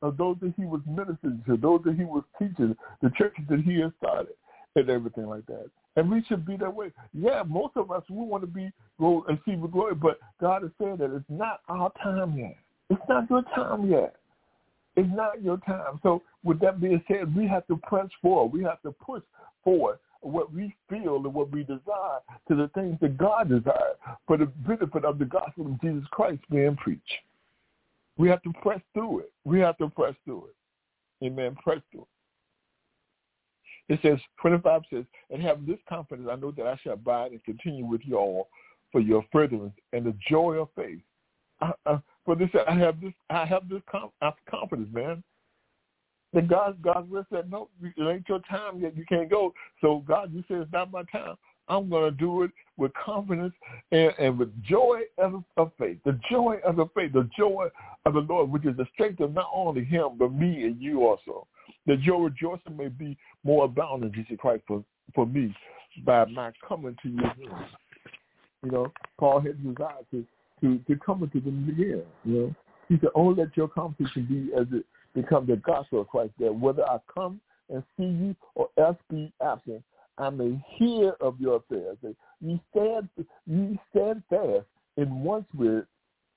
uh, 0.02 0.10
those 0.16 0.36
that 0.42 0.54
he 0.56 0.64
was 0.64 0.80
ministering 0.86 1.42
to, 1.46 1.56
those 1.56 1.80
that 1.84 1.96
he 1.96 2.04
was 2.04 2.24
teaching, 2.38 2.76
the 3.00 3.10
churches 3.16 3.44
that 3.48 3.60
he 3.60 3.80
had 3.80 3.92
started, 3.98 4.34
and 4.76 4.90
everything 4.90 5.26
like 5.26 5.46
that. 5.46 5.70
And 5.96 6.10
we 6.10 6.24
should 6.28 6.46
be 6.46 6.56
that 6.56 6.74
way. 6.74 6.90
Yeah, 7.12 7.42
most 7.46 7.76
of 7.76 7.90
us 7.90 8.02
we 8.08 8.24
want 8.24 8.42
to 8.42 8.46
be 8.46 8.70
go 8.98 9.24
and 9.28 9.38
see 9.44 9.54
the 9.54 9.68
glory, 9.68 9.94
but 9.94 10.18
God 10.40 10.64
is 10.64 10.70
saying 10.80 10.98
that 10.98 11.14
it's 11.14 11.24
not 11.28 11.60
our 11.68 11.92
time 12.02 12.38
yet. 12.38 12.56
It's 12.90 13.02
not 13.08 13.28
your 13.30 13.42
time 13.54 13.90
yet. 13.90 14.16
It's 14.96 15.08
not 15.12 15.42
your 15.42 15.58
time. 15.58 16.00
So 16.02 16.22
with 16.44 16.60
that 16.60 16.80
being 16.80 17.02
said, 17.08 17.34
we 17.34 17.46
have 17.48 17.66
to 17.68 17.76
press 17.76 18.08
forward. 18.20 18.52
We 18.52 18.62
have 18.64 18.82
to 18.82 18.92
push 18.92 19.22
forward 19.64 19.98
what 20.20 20.52
we 20.52 20.74
feel 20.88 21.16
and 21.16 21.34
what 21.34 21.50
we 21.50 21.62
desire 21.64 22.20
to 22.48 22.54
the 22.54 22.70
things 22.74 22.96
that 23.00 23.18
God 23.18 23.48
desires 23.48 23.96
for 24.26 24.36
the 24.36 24.46
benefit 24.46 25.04
of 25.04 25.18
the 25.18 25.24
gospel 25.24 25.66
of 25.66 25.80
Jesus 25.80 26.04
Christ 26.10 26.40
being 26.50 26.76
preached. 26.76 27.02
We 28.18 28.28
have 28.28 28.42
to 28.42 28.52
press 28.62 28.80
through 28.94 29.20
it. 29.20 29.32
We 29.44 29.58
have 29.60 29.78
to 29.78 29.88
press 29.88 30.14
through 30.24 30.48
it. 30.48 31.26
Amen. 31.26 31.56
Press 31.62 31.80
through 31.90 32.02
it. 32.02 33.94
It 33.94 33.98
says, 34.02 34.18
25 34.40 34.82
says, 34.92 35.04
and 35.30 35.42
have 35.42 35.66
this 35.66 35.78
confidence, 35.88 36.28
I 36.30 36.36
know 36.36 36.52
that 36.52 36.66
I 36.66 36.78
shall 36.82 36.92
abide 36.92 37.32
and 37.32 37.42
continue 37.44 37.84
with 37.84 38.02
you 38.04 38.16
all 38.16 38.48
for 38.92 39.00
your 39.00 39.24
furtherance 39.32 39.74
and 39.92 40.04
the 40.04 40.14
joy 40.28 40.54
of 40.54 40.68
faith. 40.76 41.00
I, 41.60 41.72
I, 41.86 41.98
for 42.24 42.36
this, 42.36 42.48
I 42.68 42.74
have 42.74 43.00
this, 43.00 43.12
I 43.30 43.44
have 43.44 43.68
this 43.68 43.82
confidence, 44.48 44.88
man 44.92 45.22
that 46.32 46.48
God 46.48 46.80
God's 46.82 47.10
word 47.10 47.26
said, 47.32 47.50
no, 47.50 47.68
it 47.82 47.92
ain't 47.98 48.28
your 48.28 48.40
time 48.50 48.80
yet. 48.80 48.96
You 48.96 49.04
can't 49.06 49.30
go. 49.30 49.52
So 49.80 50.02
God, 50.06 50.32
you 50.32 50.42
said 50.48 50.58
it's 50.58 50.72
not 50.72 50.90
my 50.90 51.02
time. 51.12 51.36
I'm 51.68 51.88
going 51.88 52.10
to 52.10 52.10
do 52.10 52.42
it 52.42 52.50
with 52.76 52.92
confidence 52.94 53.54
and, 53.92 54.12
and 54.18 54.38
with 54.38 54.50
joy 54.64 55.02
of, 55.18 55.44
of 55.56 55.70
faith. 55.78 55.98
The 56.04 56.18
joy 56.30 56.56
of 56.64 56.76
the 56.76 56.86
faith, 56.94 57.12
the 57.12 57.28
joy 57.36 57.68
of 58.04 58.14
the 58.14 58.20
Lord, 58.20 58.50
which 58.50 58.66
is 58.66 58.76
the 58.76 58.86
strength 58.94 59.20
of 59.20 59.32
not 59.32 59.48
only 59.54 59.84
him, 59.84 60.10
but 60.18 60.32
me 60.32 60.64
and 60.64 60.80
you 60.80 61.06
also. 61.06 61.46
That 61.86 62.02
your 62.02 62.24
rejoicing 62.24 62.76
may 62.76 62.88
be 62.88 63.16
more 63.44 63.64
abounding, 63.66 64.12
Jesus 64.12 64.36
Christ, 64.38 64.64
for, 64.66 64.84
for 65.14 65.26
me 65.26 65.54
by 66.04 66.24
my 66.26 66.52
coming 66.66 66.96
to 67.02 67.08
you. 67.08 67.22
You 68.64 68.70
know, 68.70 68.92
Paul 69.18 69.40
had 69.40 69.62
desire 69.62 69.94
to, 70.12 70.24
to, 70.62 70.78
to 70.88 70.96
come 71.04 71.22
into 71.22 71.40
them 71.40 71.68
again. 71.68 72.02
You 72.24 72.32
know, 72.32 72.54
he 72.88 72.96
said, 73.00 73.10
oh, 73.14 73.28
let 73.28 73.56
your 73.56 73.68
competition 73.68 74.26
be 74.28 74.58
as 74.58 74.66
it 74.72 74.84
become 75.14 75.46
the 75.46 75.56
gospel 75.56 76.00
of 76.00 76.08
Christ, 76.08 76.32
that 76.38 76.54
whether 76.54 76.84
I 76.84 76.98
come 77.12 77.40
and 77.68 77.82
see 77.96 78.04
you 78.04 78.36
or 78.54 78.68
else 78.78 78.96
be 79.10 79.32
absent, 79.44 79.82
I 80.18 80.30
may 80.30 80.62
hear 80.78 81.14
of 81.20 81.40
your 81.40 81.56
affairs. 81.56 81.96
That 82.02 82.14
you 82.40 82.58
stand, 82.70 83.08
you 83.46 83.78
stand 83.90 84.22
fast 84.30 84.66
in 84.96 85.22
one 85.22 85.44
spirit, 85.54 85.86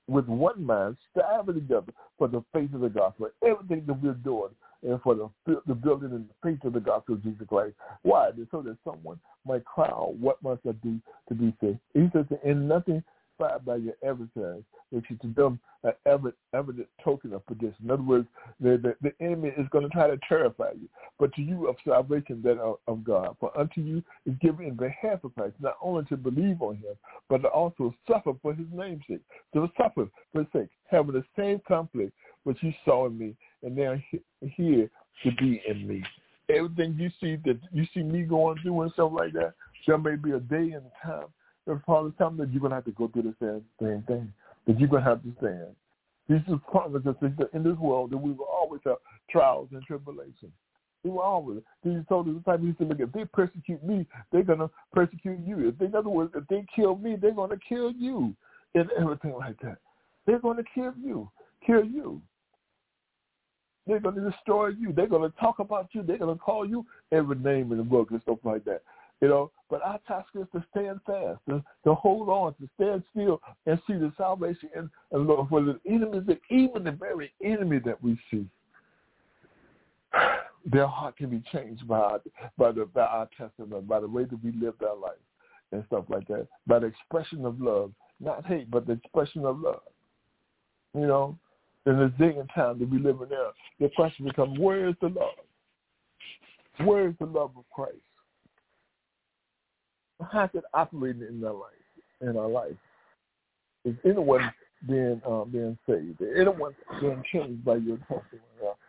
with 0.08 0.26
one 0.26 0.62
mind, 0.64 0.96
striving 1.10 1.56
together 1.56 1.92
for 2.16 2.28
the 2.28 2.42
faith 2.52 2.72
of 2.74 2.80
the 2.80 2.88
gospel. 2.88 3.28
Everything 3.44 3.84
that 3.86 4.02
we're 4.02 4.12
doing 4.12 4.50
and 4.82 5.00
for 5.02 5.14
the, 5.14 5.60
the 5.66 5.74
building 5.74 6.12
and 6.12 6.28
the 6.28 6.34
faith 6.42 6.64
of 6.64 6.74
the 6.74 6.80
gospel 6.80 7.16
of 7.16 7.22
Jesus 7.22 7.46
Christ. 7.48 7.74
Why? 8.02 8.30
So 8.50 8.62
that 8.62 8.76
someone 8.84 9.18
might 9.44 9.64
cry 9.64 9.88
out, 9.88 10.14
what 10.14 10.42
must 10.42 10.60
I 10.66 10.72
do 10.72 11.00
to 11.28 11.34
be 11.34 11.52
saved? 11.60 11.78
He 11.92 12.08
says, 12.12 12.26
in 12.44 12.68
nothing 12.68 13.02
by 13.38 13.76
your 13.76 13.94
adversaries, 14.06 14.64
which 14.90 15.10
is 15.10 15.18
to 15.20 15.28
them 15.28 15.58
an 15.84 15.92
evident, 16.06 16.34
evident 16.54 16.88
token 17.02 17.32
of 17.32 17.46
perdition. 17.46 17.76
In 17.84 17.90
other 17.90 18.02
words, 18.02 18.26
the, 18.60 18.78
the, 18.82 18.96
the 19.02 19.24
enemy 19.24 19.52
is 19.56 19.66
going 19.70 19.84
to 19.84 19.90
try 19.90 20.08
to 20.08 20.18
terrify 20.28 20.70
you, 20.72 20.88
but 21.18 21.32
to 21.34 21.42
you 21.42 21.68
of 21.68 21.76
salvation 21.86 22.40
that 22.44 22.58
of, 22.58 22.78
of 22.88 23.04
God. 23.04 23.36
For 23.40 23.56
unto 23.58 23.80
you 23.80 24.02
is 24.24 24.34
given 24.40 24.66
in 24.66 24.74
behalf 24.74 25.24
of 25.24 25.34
Christ, 25.34 25.54
not 25.60 25.76
only 25.82 26.04
to 26.04 26.16
believe 26.16 26.62
on 26.62 26.76
him, 26.76 26.94
but 27.28 27.42
to 27.42 27.48
also 27.48 27.94
suffer 28.08 28.32
for 28.42 28.54
his 28.54 28.66
name's 28.72 29.02
sake. 29.08 29.20
To 29.54 29.68
suffer 29.76 30.08
for 30.32 30.40
his 30.40 30.52
sake, 30.52 30.68
having 30.90 31.12
the 31.12 31.24
same 31.38 31.60
conflict 31.66 32.12
which 32.44 32.58
you 32.62 32.72
saw 32.84 33.06
in 33.06 33.18
me, 33.18 33.34
and 33.62 33.76
now 33.76 33.96
here 34.40 34.90
to 35.24 35.32
be 35.32 35.62
in 35.68 35.86
me. 35.86 36.02
Everything 36.48 36.94
you 36.96 37.10
see 37.20 37.36
that 37.44 37.58
you 37.72 37.84
see 37.92 38.02
me 38.02 38.22
going 38.22 38.56
through 38.62 38.82
and 38.82 38.92
stuff 38.92 39.10
like 39.12 39.32
that, 39.32 39.54
there 39.86 39.98
may 39.98 40.14
be 40.14 40.32
a 40.32 40.40
day 40.40 40.72
and 40.72 40.84
time 41.02 41.26
the 41.66 41.80
Father 41.86 42.12
telling 42.16 42.36
that 42.38 42.52
you're 42.52 42.60
going 42.60 42.70
to 42.70 42.76
have 42.76 42.84
to 42.84 42.92
go 42.92 43.08
through 43.08 43.22
the 43.22 43.34
same, 43.40 43.64
same 43.80 44.02
thing, 44.06 44.32
that 44.66 44.78
you're 44.78 44.88
going 44.88 45.02
to 45.02 45.08
have 45.08 45.22
to 45.22 45.32
stand. 45.38 45.74
Jesus 46.28 46.60
promised 46.70 47.06
us 47.06 47.14
that 47.20 47.50
in 47.52 47.62
this 47.62 47.76
world 47.78 48.10
that 48.10 48.16
we 48.16 48.32
will 48.32 48.46
always 48.46 48.80
have 48.84 48.96
trials 49.30 49.68
and 49.72 49.82
tribulations. 49.82 50.52
We 51.04 51.10
will 51.10 51.20
always. 51.20 51.60
Jesus 51.84 52.04
told 52.08 52.28
us 52.28 52.34
the 52.34 52.50
time 52.50 52.66
he 52.66 52.72
to 52.72 52.88
look, 52.88 53.00
if 53.00 53.12
they 53.12 53.24
persecute 53.26 53.84
me, 53.84 54.06
they're 54.32 54.42
going 54.42 54.58
to 54.58 54.70
persecute 54.92 55.38
you. 55.46 55.68
If 55.68 55.78
they, 55.78 55.86
in 55.86 55.94
other 55.94 56.08
words, 56.08 56.32
if 56.34 56.46
they 56.48 56.64
kill 56.74 56.96
me, 56.96 57.16
they're 57.20 57.30
going 57.32 57.50
to 57.50 57.58
kill 57.68 57.92
you 57.92 58.34
and 58.74 58.90
everything 58.98 59.34
like 59.34 59.60
that. 59.60 59.78
They're 60.26 60.40
going 60.40 60.56
to 60.56 60.64
kill 60.74 60.94
you, 61.00 61.30
kill 61.64 61.84
you. 61.84 62.20
They're 63.86 64.00
going 64.00 64.16
to 64.16 64.30
destroy 64.30 64.68
you. 64.68 64.92
They're 64.92 65.06
going 65.06 65.30
to 65.30 65.36
talk 65.38 65.60
about 65.60 65.90
you. 65.92 66.02
They're 66.02 66.18
going 66.18 66.36
to 66.36 66.42
call 66.42 66.68
you 66.68 66.84
every 67.12 67.36
name 67.36 67.70
in 67.70 67.78
the 67.78 67.84
book 67.84 68.10
and 68.10 68.20
stuff 68.22 68.38
like 68.42 68.64
that. 68.64 68.82
You 69.20 69.28
know, 69.28 69.50
but 69.70 69.82
our 69.82 69.98
task 70.06 70.28
is 70.34 70.46
to 70.52 70.64
stand 70.70 71.00
fast, 71.06 71.40
to, 71.48 71.64
to 71.84 71.94
hold 71.94 72.28
on, 72.28 72.54
to 72.54 72.68
stand 72.74 73.02
still 73.12 73.40
and 73.64 73.80
see 73.86 73.94
the 73.94 74.12
salvation 74.16 74.68
and, 74.74 74.90
and 75.10 75.26
Lord, 75.26 75.48
for 75.48 75.62
the 75.62 75.80
enemies, 75.88 76.24
even 76.50 76.84
the 76.84 76.92
very 76.92 77.32
enemy 77.42 77.80
that 77.84 78.02
we 78.02 78.18
see, 78.30 78.44
their 80.66 80.86
heart 80.86 81.16
can 81.16 81.30
be 81.30 81.42
changed 81.50 81.88
by 81.88 81.98
our, 81.98 82.20
by, 82.58 82.72
the, 82.72 82.84
by 82.84 83.02
our 83.02 83.28
testimony, 83.36 83.82
by 83.82 84.00
the 84.00 84.08
way 84.08 84.24
that 84.24 84.44
we 84.44 84.52
live 84.52 84.74
our 84.82 84.96
life 84.96 85.12
and 85.72 85.82
stuff 85.86 86.04
like 86.08 86.28
that, 86.28 86.46
by 86.66 86.78
the 86.78 86.86
expression 86.86 87.46
of 87.46 87.60
love, 87.60 87.92
not 88.20 88.44
hate, 88.46 88.70
but 88.70 88.86
the 88.86 88.92
expression 88.92 89.44
of 89.46 89.60
love. 89.60 89.80
You 90.94 91.06
know, 91.06 91.38
in 91.86 91.98
the 91.98 92.08
day 92.18 92.38
and 92.38 92.50
time 92.54 92.78
that 92.78 92.90
we 92.90 92.98
live 92.98 93.20
in 93.22 93.30
now, 93.30 93.50
the 93.80 93.90
question 93.96 94.26
becomes, 94.26 94.58
where 94.58 94.88
is 94.88 94.94
the 95.00 95.08
love? 95.08 95.30
Where 96.84 97.08
is 97.08 97.14
the 97.18 97.26
love 97.26 97.52
of 97.56 97.64
Christ? 97.74 97.96
How's 100.32 100.50
it 100.54 100.64
operating 100.74 101.22
in 101.22 101.44
our 101.44 101.52
life? 101.52 101.72
In 102.22 102.36
our 102.36 102.48
life, 102.48 102.76
is 103.84 103.94
anyone 104.04 104.50
being 104.88 105.20
uh, 105.28 105.44
being 105.44 105.76
saved? 105.86 106.20
Is 106.20 106.28
anyone 106.40 106.74
being 107.00 107.22
changed 107.32 107.64
by 107.64 107.76
your 107.76 107.98
testimony? 107.98 108.42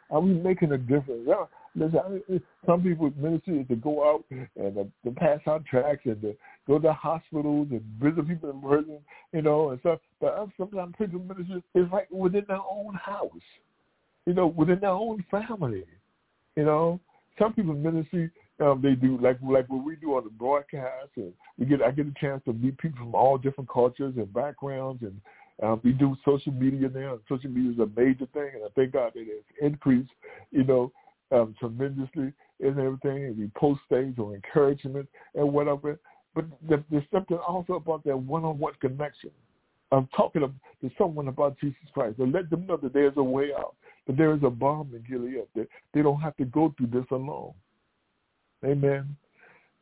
Are 0.09 0.21
we 0.21 0.33
making 0.33 0.71
a 0.71 0.77
difference? 0.77 1.27
Listen, 1.75 2.23
some 2.65 2.81
people's 2.81 3.13
ministry 3.17 3.59
is 3.59 3.67
to 3.67 3.75
go 3.75 4.09
out 4.09 4.23
and 4.55 4.77
uh, 4.77 4.83
to 5.03 5.11
pass 5.15 5.39
out 5.47 5.65
tracts 5.65 6.05
and 6.05 6.19
to 6.21 6.35
go 6.65 6.79
to 6.79 6.93
hospitals 6.93 7.67
and 7.71 7.81
visit 8.01 8.27
people 8.27 8.49
in 8.49 8.61
prison, 8.61 8.99
you 9.33 9.41
know, 9.41 9.69
and 9.69 9.79
stuff. 9.81 9.99
But 10.19 10.47
sometimes 10.57 10.95
people's 10.97 11.27
ministry 11.27 11.61
is 11.75 11.85
like 11.91 12.09
within 12.09 12.45
their 12.47 12.57
own 12.57 12.95
house, 12.95 13.29
you 14.25 14.33
know, 14.33 14.47
within 14.47 14.79
their 14.79 14.89
own 14.89 15.23
family, 15.29 15.83
you 16.55 16.63
know. 16.63 16.99
Some 17.37 17.53
people's 17.53 17.77
ministry 17.77 18.31
um, 18.59 18.81
they 18.81 18.93
do 18.93 19.17
like 19.21 19.37
like 19.41 19.67
what 19.69 19.83
we 19.83 19.95
do 19.95 20.15
on 20.15 20.23
the 20.23 20.29
broadcast, 20.29 21.09
and 21.15 21.33
we 21.57 21.65
get 21.65 21.81
I 21.81 21.91
get 21.91 22.07
a 22.07 22.13
chance 22.19 22.41
to 22.45 22.53
meet 22.53 22.77
people 22.77 22.99
from 22.99 23.15
all 23.15 23.37
different 23.37 23.69
cultures 23.69 24.13
and 24.17 24.33
backgrounds, 24.33 25.03
and 25.03 25.19
um, 25.61 25.81
we 25.83 25.91
do 25.91 26.15
social 26.25 26.53
media 26.53 26.89
now. 26.93 27.13
And 27.13 27.21
social 27.29 27.49
media 27.49 27.71
is 27.71 27.79
a 27.79 27.99
major 27.99 28.25
thing, 28.33 28.51
and 28.55 28.63
I 28.63 28.69
thank 28.75 28.93
God 28.93 29.11
that 29.13 29.21
it's 29.21 29.45
increased, 29.61 30.11
you 30.51 30.63
know, 30.63 30.91
um, 31.31 31.55
tremendously 31.59 32.33
and 32.59 32.79
everything. 32.79 33.25
And 33.25 33.37
we 33.37 33.51
post 33.55 33.81
things 33.89 34.15
or 34.17 34.35
encouragement 34.35 35.07
and 35.35 35.53
whatever. 35.53 35.99
But 36.33 36.45
there's 36.67 37.03
something 37.11 37.37
also 37.37 37.73
about 37.73 38.03
that 38.05 38.17
one-on-one 38.17 38.73
connection 38.79 39.31
of 39.91 40.07
talking 40.15 40.41
to 40.41 40.91
someone 40.97 41.27
about 41.29 41.57
Jesus 41.59 41.77
Christ, 41.93 42.19
and 42.19 42.33
let 42.33 42.49
them 42.49 42.67
know 42.67 42.77
that 42.77 42.93
there's 42.93 43.17
a 43.17 43.23
way 43.23 43.51
out, 43.57 43.75
that 44.05 44.17
there 44.17 44.33
is 44.33 44.41
a 44.43 44.49
balm 44.49 44.91
in 44.93 45.03
Gilead, 45.09 45.47
that 45.55 45.67
they 45.93 46.01
don't 46.01 46.19
have 46.19 46.35
to 46.37 46.45
go 46.45 46.73
through 46.77 46.87
this 46.87 47.05
alone. 47.11 47.53
Amen. 48.65 49.15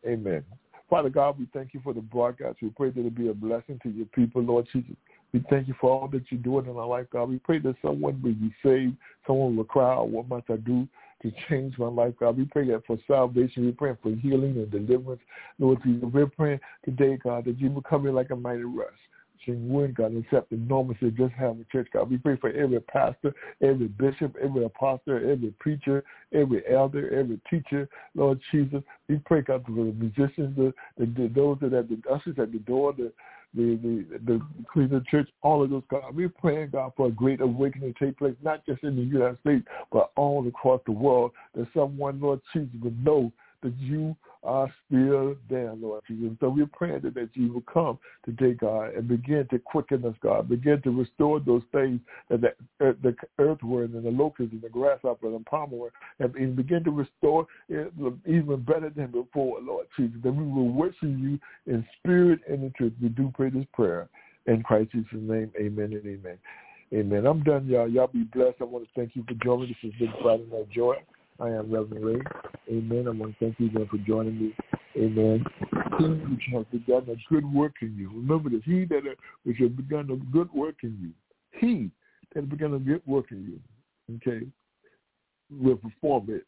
Amen. 0.06 0.44
Father 0.90 1.10
God, 1.10 1.40
we 1.40 1.48
thank 1.54 1.74
you 1.74 1.82
for 1.84 1.94
the 1.94 2.02
broadcast. 2.02 2.58
We 2.62 2.70
pray 2.70 2.92
that 2.92 3.06
it 3.06 3.16
be 3.16 3.30
a 3.30 3.34
blessing 3.34 3.80
to 3.84 3.90
your 3.90 4.06
people, 4.08 4.44
Lord 4.44 4.68
Jesus. 4.72 4.96
We 5.34 5.44
thank 5.50 5.68
you 5.68 5.74
for 5.82 5.90
all 5.90 6.08
that 6.10 6.24
you're 6.30 6.40
doing 6.40 6.68
in 6.68 6.78
our 6.78 6.86
life, 6.86 7.08
God. 7.12 7.30
We 7.30 7.40
pray 7.40 7.60
that 7.60 7.76
someone 7.82 8.22
will 8.22 8.34
be 8.34 8.54
saved, 8.64 8.96
someone 9.26 9.56
will 9.56 9.64
cry 9.64 9.94
out, 9.94 10.10
what 10.10 10.30
must 10.30 10.50
I 10.50 10.58
do 10.58 10.88
to 11.24 11.32
change 11.50 11.78
my 11.80 11.88
life, 11.88 12.14
God? 12.20 12.38
We 12.38 12.46
pray 12.46 12.68
that 12.68 12.86
for 12.86 12.98
salvation. 13.08 13.66
We're 13.66 13.72
praying 13.72 13.98
for 14.04 14.12
healing 14.12 14.58
and 14.58 14.70
deliverance, 14.70 15.22
Lord 15.60 15.80
Jesus. 15.84 16.08
We're 16.14 16.28
praying 16.28 16.60
today, 16.86 17.18
God, 17.22 17.46
that 17.46 17.60
you 17.60 17.72
will 17.72 17.82
come 17.82 18.06
in 18.06 18.14
like 18.14 18.30
a 18.30 18.36
mighty 18.36 18.64
rush. 18.64 18.94
Wood, 19.48 19.96
God, 19.96 20.14
normalcy 20.52 21.08
of 21.08 21.18
just 21.18 21.34
having 21.34 21.62
a 21.62 21.72
church, 21.72 21.88
God. 21.94 22.10
We 22.10 22.18
pray 22.18 22.38
for 22.38 22.50
every 22.52 22.80
pastor, 22.80 23.34
every 23.62 23.88
bishop, 23.88 24.36
every 24.42 24.66
apostle, 24.66 25.16
every 25.16 25.54
preacher, 25.60 26.04
every 26.34 26.64
elder, 26.72 27.14
every 27.18 27.40
teacher, 27.50 27.88
Lord 28.16 28.40
Jesus. 28.52 28.82
We 29.08 29.18
pray, 29.26 29.42
God, 29.42 29.66
for 29.66 29.72
the 29.72 29.94
musicians, 29.94 30.56
the, 30.56 30.74
the, 30.98 31.06
the 31.06 31.32
those 31.34 31.58
that 31.62 31.74
have 31.74 31.90
the 31.90 32.02
ushers 32.12 32.36
at 32.40 32.52
the 32.52 32.60
door, 32.60 32.94
the 32.94 33.12
the 33.54 33.80
the, 33.82 34.20
the 34.26 34.42
Cleveland 34.72 35.06
Church, 35.10 35.30
all 35.42 35.64
of 35.64 35.70
those, 35.70 35.84
God. 35.90 36.16
We're 36.16 36.30
praying, 36.30 36.72
God, 36.72 36.94
for 36.98 37.08
a 37.08 37.12
great 37.12 37.42
awakening 37.42 37.94
to 37.94 38.06
take 38.06 38.18
place, 38.18 38.36
not 38.44 38.66
just 38.66 38.84
in 38.84 38.96
the 38.96 39.02
United 39.02 39.40
States, 39.42 39.66
but 39.92 40.12
all 40.16 40.46
across 40.48 40.82
the 40.86 40.92
world, 40.92 41.32
that 41.56 41.68
someone, 41.74 42.20
Lord 42.20 42.42
Jesus, 42.54 42.70
would 42.82 43.04
know 43.04 43.32
that 43.66 43.78
you 43.78 44.16
are 44.44 44.72
still 44.86 45.36
there, 45.50 45.74
Lord 45.74 46.04
Jesus. 46.08 46.38
So 46.40 46.50
we're 46.50 46.68
praying 46.68 47.02
that, 47.02 47.30
you 47.34 47.52
will 47.52 47.62
come 47.62 47.98
today, 48.24 48.54
God, 48.54 48.94
and 48.94 49.08
begin 49.08 49.48
to 49.50 49.60
quicken 49.60 50.06
us, 50.06 50.14
God. 50.22 50.48
Begin 50.48 50.82
to 50.84 50.92
restore 50.92 51.40
those 51.40 51.64
things 51.72 52.00
that 52.30 52.42
the, 52.42 52.50
uh, 52.86 52.94
the 53.02 53.16
earthworm 53.40 53.96
and 53.96 54.06
the 54.06 54.12
locust 54.12 54.52
and 54.52 54.62
the 54.62 54.70
grasshopper 54.70 55.26
and 55.28 55.40
the 55.40 55.44
palmer 55.50 55.92
and, 56.20 56.36
and 56.36 56.56
begin 56.56 56.84
to 56.84 56.92
restore 56.92 57.48
it 57.68 57.92
even 58.28 58.64
better 58.66 58.92
than 58.96 59.08
before, 59.08 59.60
Lord 59.62 59.88
Jesus. 59.98 60.18
That 60.24 60.32
we 60.32 60.44
will 60.44 60.70
worship 60.70 61.02
you 61.02 61.40
in 61.66 61.86
spirit 61.98 62.40
and 62.48 62.64
in 62.64 62.74
truth. 62.78 62.94
We 63.02 63.10
do 63.10 63.32
pray 63.36 63.50
this 63.50 63.66
prayer 63.74 64.08
in 64.46 64.62
Christ 64.62 64.92
Jesus' 64.92 65.08
name. 65.14 65.52
Amen 65.60 65.92
and 65.94 66.06
amen. 66.06 66.38
Amen. 66.94 67.26
I'm 67.26 67.42
done, 67.44 67.66
y'all. 67.66 67.90
Y'all 67.90 68.08
be 68.08 68.24
blessed. 68.24 68.58
I 68.62 68.66
want 68.66 68.86
to 68.86 68.92
thank 68.96 69.16
you 69.16 69.26
for 69.28 69.34
joining. 69.44 69.70
This 69.70 69.78
has 69.82 69.92
been 70.00 70.14
Friday 70.22 70.46
Night 70.52 70.70
Joy. 70.70 70.96
I 71.40 71.48
am 71.50 71.72
Reverend 71.72 72.06
Ray. 72.06 72.22
Amen. 72.70 73.08
I 73.08 73.12
want 73.12 73.38
to 73.38 73.46
thank 73.46 73.60
you 73.60 73.68
again 73.68 73.88
for 73.90 73.98
joining 73.98 74.40
me. 74.40 74.56
Amen. 74.98 75.44
He 76.00 76.06
which 76.06 76.44
has 76.54 76.66
begun 76.72 77.08
a 77.10 77.34
good 77.34 77.54
work 77.54 77.74
in 77.82 77.96
you. 77.98 78.10
Remember 78.10 78.50
this. 78.50 78.62
He 78.66 78.86
that 78.86 79.04
which 79.44 79.58
has 79.60 79.70
begun 79.70 80.10
a 80.12 80.16
good 80.34 80.52
work 80.54 80.76
in 80.84 80.98
you. 81.02 81.60
He 81.60 81.92
that 82.34 82.42
has 82.42 82.50
begun 82.50 82.74
a 82.74 82.80
good 82.80 83.02
work 83.06 83.32
in 83.32 83.60
you. 84.10 84.18
Okay. 84.18 84.46
Will 85.52 85.76
perform 85.76 86.28
it 86.30 86.46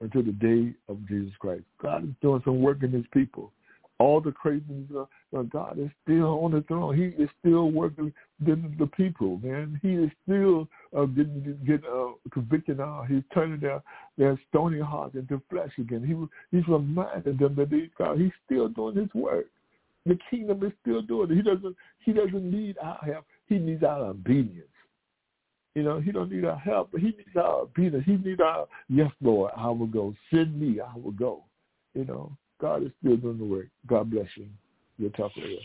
until 0.00 0.22
the 0.22 0.32
day 0.32 0.74
of 0.88 1.06
Jesus 1.08 1.32
Christ. 1.38 1.64
God 1.80 2.04
is 2.04 2.10
doing 2.20 2.42
some 2.44 2.60
work 2.60 2.82
in 2.82 2.90
his 2.90 3.04
people 3.12 3.52
all 4.00 4.20
the 4.20 4.32
craziness. 4.32 4.90
Uh, 5.36 5.42
God 5.42 5.78
is 5.78 5.90
still 6.02 6.42
on 6.42 6.52
the 6.52 6.62
throne. 6.62 6.96
He 6.96 7.22
is 7.22 7.28
still 7.38 7.70
working 7.70 8.12
with 8.44 8.78
the 8.78 8.86
people, 8.86 9.38
man. 9.42 9.78
He 9.82 9.90
is 9.90 10.10
still 10.24 10.68
uh, 10.96 11.04
getting 11.04 11.58
get, 11.66 11.84
uh, 11.84 12.12
convicted 12.32 12.78
now. 12.78 13.04
He's 13.08 13.22
turning 13.32 13.60
their 13.60 13.82
their 14.18 14.40
stony 14.48 14.80
hearts 14.80 15.14
into 15.14 15.40
flesh 15.50 15.70
again. 15.78 16.02
He 16.02 16.56
he's 16.56 16.66
reminding 16.66 17.36
them 17.36 17.54
that 17.56 17.70
they, 17.70 17.90
God, 17.96 18.18
he's 18.18 18.32
still 18.46 18.68
doing 18.68 18.96
his 18.96 19.14
work. 19.14 19.46
The 20.06 20.18
kingdom 20.30 20.64
is 20.64 20.72
still 20.80 21.02
doing 21.02 21.30
it. 21.30 21.36
He 21.36 21.42
doesn't 21.42 21.76
he 22.04 22.12
doesn't 22.12 22.50
need 22.50 22.76
our 22.82 22.98
help. 23.04 23.26
He 23.48 23.58
needs 23.58 23.84
our 23.84 24.06
obedience. 24.06 24.66
You 25.74 25.84
know, 25.84 26.00
he 26.00 26.10
don't 26.10 26.32
need 26.32 26.46
our 26.46 26.58
help, 26.58 26.90
but 26.90 27.00
he 27.00 27.08
needs 27.08 27.36
our 27.36 27.60
obedience. 27.60 28.04
He 28.06 28.16
needs 28.16 28.40
our 28.40 28.66
yes, 28.88 29.10
Lord, 29.20 29.52
I 29.56 29.68
will 29.68 29.86
go. 29.86 30.14
Send 30.32 30.58
me, 30.58 30.80
I 30.80 30.96
will 30.96 31.12
go. 31.12 31.44
You 31.94 32.06
know, 32.06 32.32
God 32.60 32.84
is 32.84 32.90
still 33.00 33.16
doing 33.16 33.38
the 33.38 33.44
work. 33.44 33.68
God 33.86 34.10
bless 34.10 34.26
you. 34.36 34.46
We'll 34.98 35.10
talk 35.10 35.32
later. 35.36 35.56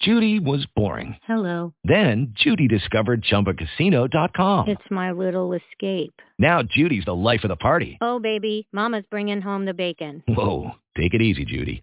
Judy 0.00 0.38
was 0.38 0.66
boring. 0.76 1.16
Hello. 1.26 1.72
Then 1.82 2.32
Judy 2.36 2.68
discovered 2.68 3.24
ChumbaCasino.com. 3.24 4.68
It's 4.68 4.90
my 4.90 5.10
little 5.10 5.52
escape. 5.54 6.14
Now 6.38 6.62
Judy's 6.62 7.04
the 7.06 7.14
life 7.14 7.40
of 7.44 7.48
the 7.48 7.56
party. 7.56 7.98
Oh, 8.00 8.20
baby, 8.20 8.68
mama's 8.72 9.04
bringing 9.10 9.40
home 9.40 9.64
the 9.64 9.74
bacon. 9.74 10.22
Whoa, 10.28 10.72
take 10.96 11.14
it 11.14 11.22
easy, 11.22 11.44
Judy. 11.44 11.82